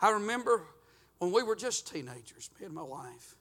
I 0.00 0.10
remember 0.10 0.62
when 1.18 1.32
we 1.32 1.42
were 1.42 1.56
just 1.56 1.92
teenagers, 1.92 2.50
me 2.58 2.66
and 2.66 2.74
my 2.74 2.82
wife, 2.82 3.34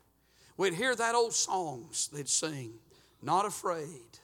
we'd 0.57 0.73
hear 0.73 0.95
that 0.95 1.13
old 1.15 1.33
songs 1.33 2.09
they'd 2.11 2.27
sing, 2.27 2.73
Not 3.21 3.45
Afraid 3.45 4.19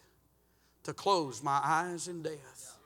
to 0.83 0.93
Close 0.93 1.43
My 1.43 1.59
Eyes 1.63 2.07
in 2.07 2.23
Death. 2.23 2.76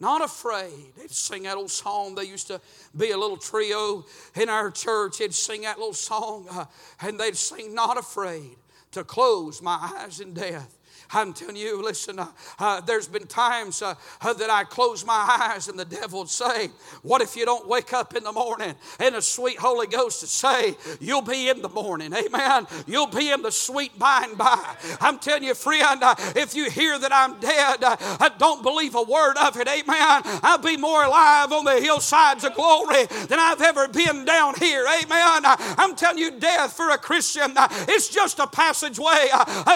Not 0.00 0.22
afraid. 0.22 0.92
They'd 0.96 1.10
sing 1.10 1.42
that 1.42 1.56
old 1.56 1.70
song. 1.70 2.14
They 2.14 2.24
used 2.24 2.46
to 2.46 2.60
be 2.96 3.10
a 3.10 3.18
little 3.18 3.36
trio 3.36 4.04
in 4.36 4.48
our 4.48 4.70
church. 4.70 5.18
They'd 5.18 5.34
sing 5.34 5.62
that 5.62 5.78
little 5.78 5.92
song, 5.92 6.46
uh, 6.50 6.66
and 7.00 7.18
they'd 7.18 7.36
sing, 7.36 7.74
Not 7.74 7.98
afraid 7.98 8.56
to 8.92 9.02
close 9.02 9.60
my 9.60 9.76
eyes 9.98 10.20
in 10.20 10.34
death. 10.34 10.77
I'm 11.10 11.32
telling 11.32 11.56
you, 11.56 11.82
listen, 11.82 12.18
uh, 12.18 12.28
uh, 12.58 12.80
there's 12.82 13.08
been 13.08 13.26
times 13.26 13.80
uh, 13.80 13.94
uh, 14.20 14.32
that 14.34 14.50
I 14.50 14.64
close 14.64 15.06
my 15.06 15.38
eyes 15.54 15.68
and 15.68 15.78
the 15.78 15.84
devil 15.84 16.20
would 16.20 16.28
say, 16.28 16.68
What 17.02 17.22
if 17.22 17.34
you 17.34 17.46
don't 17.46 17.66
wake 17.66 17.94
up 17.94 18.14
in 18.14 18.24
the 18.24 18.32
morning 18.32 18.74
and 19.00 19.14
the 19.14 19.22
sweet 19.22 19.58
Holy 19.58 19.86
Ghost 19.86 20.22
would 20.22 20.28
say, 20.28 20.76
You'll 21.00 21.22
be 21.22 21.48
in 21.48 21.62
the 21.62 21.68
morning. 21.70 22.12
Amen. 22.12 22.66
You'll 22.86 23.06
be 23.06 23.30
in 23.30 23.40
the 23.40 23.50
sweet 23.50 23.98
by 23.98 24.26
and 24.28 24.36
by. 24.36 24.76
I'm 25.00 25.18
telling 25.18 25.44
you, 25.44 25.54
friend, 25.54 26.02
uh, 26.02 26.14
if 26.36 26.54
you 26.54 26.68
hear 26.68 26.98
that 26.98 27.12
I'm 27.12 27.40
dead, 27.40 27.82
uh, 27.82 28.28
don't 28.38 28.62
believe 28.62 28.94
a 28.94 29.02
word 29.02 29.36
of 29.38 29.56
it. 29.56 29.66
Amen. 29.66 30.22
I'll 30.42 30.58
be 30.58 30.76
more 30.76 31.04
alive 31.04 31.52
on 31.52 31.64
the 31.64 31.80
hillsides 31.80 32.44
of 32.44 32.54
glory 32.54 33.06
than 33.28 33.38
I've 33.38 33.62
ever 33.62 33.88
been 33.88 34.26
down 34.26 34.56
here. 34.56 34.84
Amen. 34.86 35.42
I'm 35.78 35.96
telling 35.96 36.18
you, 36.18 36.38
death 36.38 36.74
for 36.74 36.90
a 36.90 36.98
Christian, 36.98 37.54
it's 37.56 38.08
just 38.08 38.38
a 38.38 38.46
passageway 38.46 39.28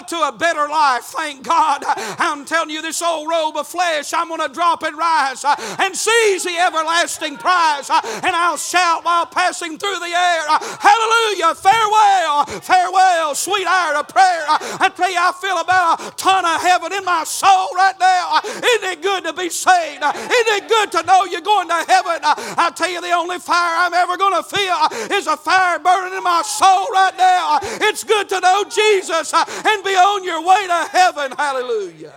to 0.08 0.16
a 0.28 0.34
better 0.36 0.68
life 0.68 1.04
thank 1.22 1.44
God. 1.44 1.84
I'm 2.18 2.44
telling 2.44 2.70
you, 2.70 2.82
this 2.82 3.00
old 3.00 3.28
robe 3.30 3.56
of 3.56 3.68
flesh, 3.68 4.12
I'm 4.12 4.26
going 4.26 4.40
to 4.40 4.52
drop 4.52 4.82
and 4.82 4.96
rise 4.98 5.44
uh, 5.44 5.54
and 5.78 5.94
seize 5.94 6.42
the 6.42 6.56
everlasting 6.58 7.36
prize. 7.36 7.88
Uh, 7.88 8.00
and 8.24 8.34
I'll 8.34 8.56
shout 8.56 9.04
while 9.04 9.26
passing 9.26 9.78
through 9.78 10.00
the 10.00 10.10
air, 10.10 10.42
uh, 10.50 10.58
Hallelujah, 10.82 11.54
farewell, 11.54 12.44
farewell, 12.60 13.34
sweet 13.36 13.66
hour 13.66 13.96
of 14.02 14.08
prayer. 14.08 14.44
Uh, 14.48 14.58
I 14.80 14.88
tell 14.88 15.10
you, 15.10 15.18
I 15.20 15.32
feel 15.40 15.58
about 15.58 16.00
a 16.00 16.10
ton 16.16 16.44
of 16.44 16.60
heaven 16.60 16.92
in 16.92 17.04
my 17.04 17.22
soul 17.22 17.68
right 17.76 17.94
now. 18.00 18.38
Uh, 18.38 18.40
isn't 18.44 18.90
it 18.90 19.02
good 19.02 19.22
to 19.24 19.32
be 19.32 19.48
saved? 19.48 20.02
Uh, 20.02 20.12
isn't 20.16 20.54
it 20.58 20.68
good 20.68 20.90
to 20.92 21.06
know 21.06 21.24
you're 21.24 21.40
going 21.40 21.68
to 21.68 21.84
heaven? 21.86 22.18
I 22.24 22.72
tell 22.74 22.90
you, 22.90 23.00
the 23.00 23.12
only 23.12 23.38
fire 23.38 23.86
I'm 23.86 23.94
ever 23.94 24.16
going 24.16 24.34
to 24.34 24.42
feel 24.42 25.16
is 25.16 25.28
a 25.28 25.36
fire 25.36 25.78
burning 25.78 26.18
in 26.18 26.24
my 26.24 26.42
soul 26.42 26.90
right 26.90 27.14
now. 27.16 27.60
It's 27.86 28.02
good 28.02 28.28
to 28.30 28.40
know 28.40 28.64
Jesus 28.64 29.32
and 29.32 29.84
be 29.84 29.94
on 29.94 30.24
your 30.24 30.42
way 30.42 30.66
to 30.66 30.88
heaven 30.90 31.11
heaven. 31.14 31.36
Hallelujah. 31.36 32.14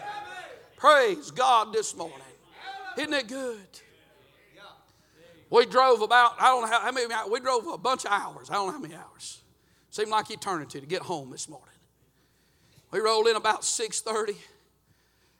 Praise 0.77 1.31
God 1.31 1.73
this 1.73 1.95
morning. 1.95 2.17
Isn't 2.97 3.13
it 3.13 3.27
good? 3.27 3.59
We 5.49 5.65
drove 5.65 6.01
about, 6.01 6.35
I 6.39 6.47
don't 6.47 6.61
know 6.61 6.67
how, 6.67 6.81
how 6.81 6.91
many, 6.91 7.07
we 7.29 7.39
drove 7.39 7.67
a 7.67 7.77
bunch 7.77 8.05
of 8.05 8.11
hours. 8.11 8.49
I 8.49 8.55
don't 8.55 8.67
know 8.67 8.73
how 8.73 8.79
many 8.79 8.95
hours. 8.95 9.41
Seemed 9.91 10.09
like 10.09 10.29
eternity 10.31 10.81
to 10.81 10.85
get 10.85 11.01
home 11.03 11.29
this 11.29 11.47
morning. 11.47 11.69
We 12.91 12.99
rolled 12.99 13.27
in 13.27 13.35
about 13.35 13.61
6.30 13.61 14.35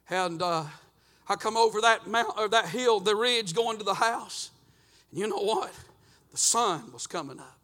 and 0.09 0.41
uh, 0.41 0.65
I 1.27 1.35
come 1.35 1.57
over 1.57 1.81
that 1.81 2.07
mount 2.07 2.37
or 2.37 2.47
that 2.49 2.67
hill, 2.67 2.99
the 2.99 3.15
ridge 3.15 3.53
going 3.53 3.77
to 3.79 3.83
the 3.83 3.95
house. 3.95 4.51
And 5.11 5.19
you 5.19 5.27
know 5.27 5.41
what? 5.41 5.73
The 6.31 6.37
sun 6.37 6.91
was 6.93 7.07
coming 7.07 7.39
up. 7.39 7.54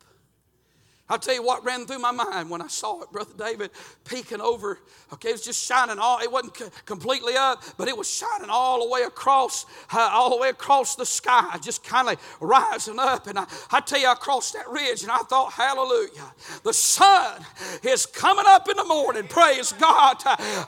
I'll 1.12 1.20
tell 1.20 1.36
you 1.36 1.44
what 1.44 1.66
ran 1.66 1.86
through 1.86 2.00
my 2.00 2.12
mind 2.12 2.50
when 2.50 2.62
I 2.62 2.68
saw 2.68 3.02
it, 3.02 3.12
Brother 3.12 3.34
David, 3.38 3.72
peeking 4.06 4.40
over. 4.40 4.80
Okay, 5.12 5.28
it 5.30 5.34
was 5.34 5.42
just 5.44 5.62
shining 5.62 6.00
all, 6.00 6.20
it 6.20 6.32
wasn't 6.32 6.56
c- 6.56 6.66
completely 6.86 7.34
up, 7.36 7.62
but 7.78 7.90
it 7.90 7.98
was 7.98 8.10
shining 8.10 8.50
all 8.50 8.82
the 8.82 8.90
way 8.90 9.02
across, 9.02 9.66
uh, 9.94 10.10
all 10.14 10.30
the 10.30 10.38
way 10.38 10.48
across 10.48 10.96
the 10.96 11.06
sky, 11.06 11.58
just 11.62 11.84
kind 11.84 12.08
of 12.08 12.38
rising 12.40 12.98
up. 12.98 13.28
And 13.28 13.38
I, 13.38 13.46
I 13.72 13.82
tell 13.82 14.00
you, 14.00 14.08
I 14.08 14.16
crossed 14.16 14.54
that 14.54 14.70
ridge 14.70 15.04
and 15.04 15.12
I 15.12 15.18
thought, 15.18 15.52
hallelujah, 15.52 16.32
the 16.64 16.74
sun 16.74 17.46
is 17.84 18.06
coming 18.06 18.46
up 18.48 18.70
in 18.70 18.78
the 18.78 18.86
morning. 18.86 19.28
Praise 19.28 19.74
God. 19.74 20.16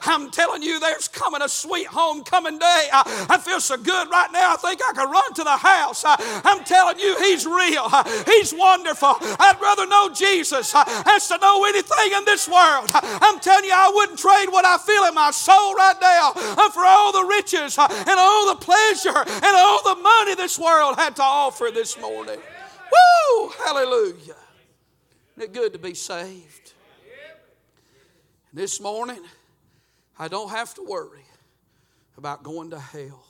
I'm 0.02 0.30
telling 0.30 0.62
you, 0.62 0.78
there's 0.78 1.08
coming 1.08 1.40
a 1.40 1.48
sweet 1.48 1.86
homecoming 1.86 2.58
day. 2.58 2.88
I, 2.92 3.28
I 3.30 3.38
feel 3.38 3.60
so 3.60 3.78
good 3.78 4.10
right 4.10 4.28
now. 4.30 4.52
I 4.52 4.56
think 4.56 4.80
I 4.86 4.92
could 4.92 5.10
run 5.10 5.34
to 5.36 5.42
the 5.44 5.56
house. 5.56 6.04
I, 6.06 6.16
I'm 6.44 6.64
telling 6.64 6.98
you, 6.98 7.16
He's 7.20 7.46
real. 7.46 7.88
He's 8.26 8.52
wonderful. 8.52 9.14
I'd 9.40 9.56
rather 9.58 9.86
know 9.86 10.10
Jesus 10.14 10.33
Jesus 10.34 10.74
uh, 10.74 10.84
has 11.06 11.28
to 11.28 11.38
know 11.38 11.64
anything 11.64 12.12
in 12.16 12.24
this 12.24 12.48
world, 12.48 12.90
uh, 12.92 13.00
I'm 13.22 13.38
telling 13.38 13.64
you, 13.64 13.72
I 13.72 13.90
wouldn't 13.94 14.18
trade 14.18 14.46
what 14.50 14.64
I 14.64 14.78
feel 14.78 15.04
in 15.04 15.14
my 15.14 15.30
soul 15.30 15.74
right 15.74 15.94
now 16.00 16.32
uh, 16.34 16.70
for 16.70 16.84
all 16.84 17.12
the 17.12 17.24
riches 17.24 17.78
and 17.78 18.18
all 18.18 18.54
the 18.54 18.60
pleasure 18.60 19.16
and 19.16 19.56
all 19.56 19.94
the 19.94 20.02
money 20.02 20.34
this 20.34 20.58
world 20.58 20.96
had 20.96 21.14
to 21.16 21.22
offer 21.22 21.70
this 21.72 21.98
morning. 22.00 22.38
Woo! 22.38 23.48
Hallelujah. 23.64 24.36
Isn't 25.36 25.50
it 25.50 25.52
good 25.52 25.72
to 25.72 25.78
be 25.78 25.94
saved? 25.94 26.72
This 28.52 28.80
morning, 28.80 29.20
I 30.18 30.28
don't 30.28 30.50
have 30.50 30.74
to 30.74 30.82
worry 30.82 31.26
about 32.18 32.42
going 32.42 32.70
to 32.70 32.78
hell. 32.78 33.24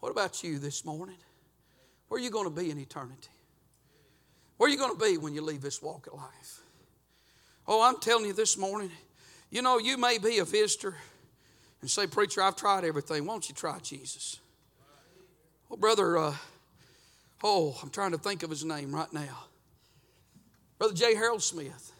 What 0.00 0.10
about 0.10 0.44
you 0.44 0.58
this 0.58 0.84
morning? 0.84 1.18
Where 2.08 2.20
are 2.20 2.22
you 2.22 2.30
going 2.30 2.44
to 2.44 2.50
be 2.50 2.70
in 2.70 2.78
eternity? 2.78 3.28
Where 4.58 4.68
are 4.68 4.72
you 4.72 4.76
going 4.76 4.96
to 4.96 5.02
be 5.02 5.16
when 5.16 5.34
you 5.34 5.40
leave 5.40 5.62
this 5.62 5.80
walk 5.80 6.08
of 6.08 6.14
life? 6.14 6.60
Oh, 7.66 7.82
I'm 7.82 7.98
telling 8.00 8.26
you 8.26 8.32
this 8.32 8.58
morning, 8.58 8.90
you 9.50 9.62
know, 9.62 9.78
you 9.78 9.96
may 9.96 10.18
be 10.18 10.38
a 10.38 10.44
visitor 10.44 10.96
and 11.80 11.88
say, 11.88 12.06
Preacher, 12.06 12.42
I've 12.42 12.56
tried 12.56 12.84
everything. 12.84 13.24
Why 13.24 13.34
don't 13.34 13.48
you 13.48 13.54
try 13.54 13.78
Jesus? 13.78 14.40
Well, 15.68 15.78
brother, 15.78 16.18
uh, 16.18 16.34
oh, 17.44 17.78
I'm 17.82 17.90
trying 17.90 18.10
to 18.12 18.18
think 18.18 18.42
of 18.42 18.50
his 18.50 18.64
name 18.64 18.94
right 18.94 19.12
now. 19.12 19.44
Brother 20.78 20.94
J. 20.94 21.14
Harold 21.14 21.42
Smith. 21.42 21.92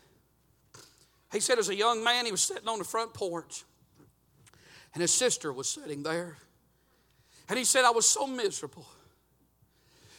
He 1.33 1.41
said, 1.41 1.59
as 1.59 1.69
a 1.69 1.75
young 1.75 2.03
man, 2.03 2.25
he 2.25 2.31
was 2.31 2.41
sitting 2.41 2.69
on 2.69 2.79
the 2.79 2.85
front 2.85 3.13
porch, 3.13 3.65
and 4.95 5.03
his 5.03 5.13
sister 5.13 5.53
was 5.53 5.69
sitting 5.69 6.03
there. 6.03 6.39
And 7.49 7.59
he 7.59 7.65
said, 7.65 7.85
I 7.85 7.91
was 7.91 8.07
so 8.07 8.27
miserable. 8.27 8.87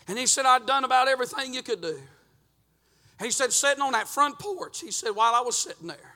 And 0.07 0.17
he 0.17 0.25
said, 0.25 0.45
I'd 0.45 0.65
done 0.65 0.83
about 0.83 1.07
everything 1.07 1.53
you 1.53 1.63
could 1.63 1.81
do. 1.81 1.99
He 3.19 3.31
said, 3.31 3.51
sitting 3.51 3.81
on 3.81 3.91
that 3.91 4.07
front 4.07 4.39
porch, 4.39 4.79
he 4.79 4.91
said, 4.91 5.09
while 5.11 5.33
I 5.35 5.41
was 5.41 5.57
sitting 5.57 5.87
there, 5.87 6.15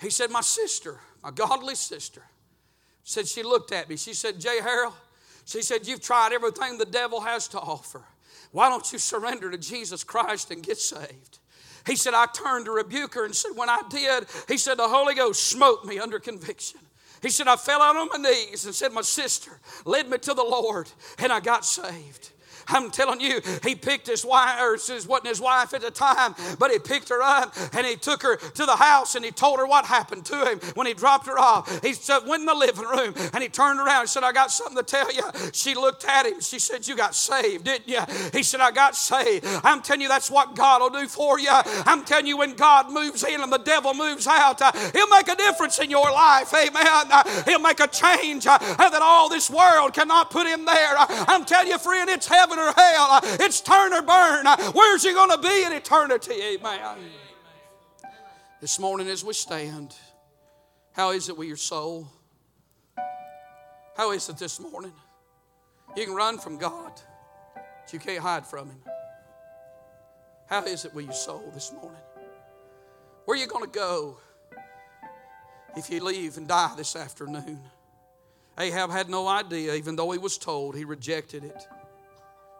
he 0.00 0.10
said, 0.10 0.30
my 0.30 0.40
sister, 0.40 0.98
my 1.22 1.30
godly 1.30 1.74
sister, 1.74 2.22
said 3.04 3.28
she 3.28 3.42
looked 3.42 3.70
at 3.70 3.88
me. 3.88 3.96
She 3.96 4.14
said, 4.14 4.40
Jay 4.40 4.60
Harold, 4.62 4.94
she 5.44 5.60
said, 5.60 5.86
you've 5.86 6.00
tried 6.00 6.32
everything 6.32 6.78
the 6.78 6.86
devil 6.86 7.20
has 7.20 7.48
to 7.48 7.60
offer. 7.60 8.02
Why 8.50 8.68
don't 8.68 8.90
you 8.92 8.98
surrender 8.98 9.50
to 9.50 9.58
Jesus 9.58 10.04
Christ 10.04 10.50
and 10.50 10.62
get 10.62 10.78
saved? 10.78 11.38
He 11.86 11.96
said, 11.96 12.14
I 12.14 12.26
turned 12.26 12.64
to 12.64 12.70
rebuke 12.70 13.14
her 13.14 13.24
and 13.26 13.34
said, 13.34 13.50
When 13.54 13.68
I 13.68 13.82
did, 13.90 14.26
he 14.48 14.56
said, 14.56 14.78
the 14.78 14.88
Holy 14.88 15.14
Ghost 15.14 15.42
smote 15.48 15.84
me 15.84 15.98
under 15.98 16.18
conviction. 16.18 16.80
He 17.20 17.28
said, 17.30 17.46
I 17.46 17.56
fell 17.56 17.82
out 17.82 17.96
on 17.96 18.08
my 18.08 18.28
knees 18.28 18.64
and 18.64 18.74
said, 18.74 18.92
My 18.92 19.02
sister 19.02 19.60
led 19.84 20.08
me 20.08 20.18
to 20.18 20.34
the 20.34 20.42
Lord, 20.42 20.90
and 21.18 21.32
I 21.32 21.40
got 21.40 21.64
saved. 21.64 22.30
I'm 22.68 22.90
telling 22.90 23.20
you, 23.20 23.40
he 23.62 23.74
picked 23.74 24.06
his 24.06 24.24
wife, 24.24 24.60
or 24.60 24.74
it 24.74 25.06
wasn't 25.08 25.28
his 25.28 25.40
wife 25.40 25.74
at 25.74 25.82
the 25.82 25.90
time, 25.90 26.34
but 26.58 26.70
he 26.70 26.78
picked 26.78 27.08
her 27.08 27.22
up 27.22 27.54
and 27.72 27.86
he 27.86 27.96
took 27.96 28.22
her 28.22 28.36
to 28.36 28.66
the 28.66 28.76
house 28.76 29.14
and 29.14 29.24
he 29.24 29.30
told 29.30 29.58
her 29.58 29.66
what 29.66 29.84
happened 29.84 30.24
to 30.26 30.44
him 30.44 30.60
when 30.74 30.86
he 30.86 30.94
dropped 30.94 31.26
her 31.26 31.38
off. 31.38 31.68
He 31.82 31.94
went 32.26 32.40
in 32.40 32.46
the 32.46 32.54
living 32.54 32.84
room 32.84 33.14
and 33.32 33.42
he 33.42 33.48
turned 33.48 33.80
around 33.80 34.00
and 34.00 34.08
said, 34.08 34.22
I 34.24 34.32
got 34.32 34.50
something 34.50 34.76
to 34.76 34.82
tell 34.82 35.12
you. 35.12 35.22
She 35.52 35.74
looked 35.74 36.04
at 36.04 36.26
him. 36.26 36.40
She 36.40 36.58
said, 36.58 36.86
You 36.86 36.96
got 36.96 37.14
saved, 37.14 37.64
didn't 37.64 37.88
you? 37.88 38.00
He 38.32 38.42
said, 38.42 38.60
I 38.60 38.70
got 38.70 38.96
saved. 38.96 39.46
I'm 39.64 39.82
telling 39.82 40.00
you, 40.00 40.08
that's 40.08 40.30
what 40.30 40.54
God 40.54 40.80
will 40.80 41.00
do 41.00 41.08
for 41.08 41.38
you. 41.38 41.48
I'm 41.50 42.04
telling 42.04 42.26
you, 42.26 42.36
when 42.36 42.54
God 42.54 42.90
moves 42.90 43.24
in 43.24 43.40
and 43.40 43.52
the 43.52 43.58
devil 43.58 43.94
moves 43.94 44.26
out, 44.26 44.60
uh, 44.60 44.72
he'll 44.92 45.08
make 45.08 45.28
a 45.28 45.36
difference 45.36 45.78
in 45.78 45.90
your 45.90 46.10
life. 46.10 46.52
Amen. 46.54 46.86
Uh, 46.86 47.42
he'll 47.44 47.58
make 47.58 47.80
a 47.80 47.88
change 47.88 48.46
uh, 48.46 48.58
that 48.58 49.02
all 49.02 49.28
this 49.28 49.50
world 49.50 49.92
cannot 49.92 50.30
put 50.30 50.46
him 50.46 50.64
there. 50.64 50.94
I'm 50.98 51.44
telling 51.44 51.68
you, 51.68 51.78
friend, 51.78 52.08
it's 52.10 52.26
heaven 52.26 52.53
heaven 52.54 52.64
or 52.64 52.72
hell. 52.72 53.08
Uh, 53.10 53.20
it's 53.40 53.60
turn 53.60 53.92
or 53.92 54.02
burn. 54.02 54.46
Uh, 54.46 54.72
where's 54.72 55.02
he 55.02 55.12
going 55.12 55.30
to 55.30 55.38
be 55.38 55.64
in 55.64 55.72
eternity? 55.72 56.34
Amen. 56.42 56.80
This 58.60 58.78
morning, 58.78 59.08
as 59.08 59.24
we 59.24 59.34
stand, 59.34 59.94
how 60.92 61.10
is 61.10 61.28
it 61.28 61.36
with 61.36 61.48
your 61.48 61.56
soul? 61.56 62.08
How 63.96 64.12
is 64.12 64.28
it 64.28 64.38
this 64.38 64.58
morning? 64.58 64.92
You 65.96 66.06
can 66.06 66.14
run 66.14 66.38
from 66.38 66.58
God, 66.58 66.92
but 67.54 67.92
you 67.92 67.98
can't 67.98 68.20
hide 68.20 68.46
from 68.46 68.68
Him. 68.68 68.78
How 70.48 70.64
is 70.64 70.84
it 70.84 70.94
with 70.94 71.04
your 71.04 71.14
soul 71.14 71.50
this 71.54 71.72
morning? 71.72 72.00
Where 73.24 73.36
are 73.36 73.40
you 73.40 73.46
going 73.46 73.64
to 73.64 73.70
go 73.70 74.18
if 75.76 75.90
you 75.90 76.02
leave 76.02 76.36
and 76.36 76.48
die 76.48 76.72
this 76.76 76.96
afternoon? 76.96 77.60
Ahab 78.58 78.90
had 78.90 79.08
no 79.08 79.28
idea, 79.28 79.74
even 79.74 79.96
though 79.96 80.10
he 80.10 80.18
was 80.18 80.38
told, 80.38 80.76
he 80.76 80.84
rejected 80.84 81.44
it. 81.44 81.66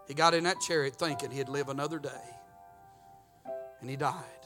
He 0.06 0.14
got 0.14 0.34
in 0.34 0.44
that 0.44 0.60
chariot 0.60 0.96
thinking 0.96 1.30
he'd 1.30 1.48
live 1.48 1.68
another 1.68 1.98
day. 1.98 2.10
And 3.80 3.88
he 3.88 3.96
died. 3.96 4.43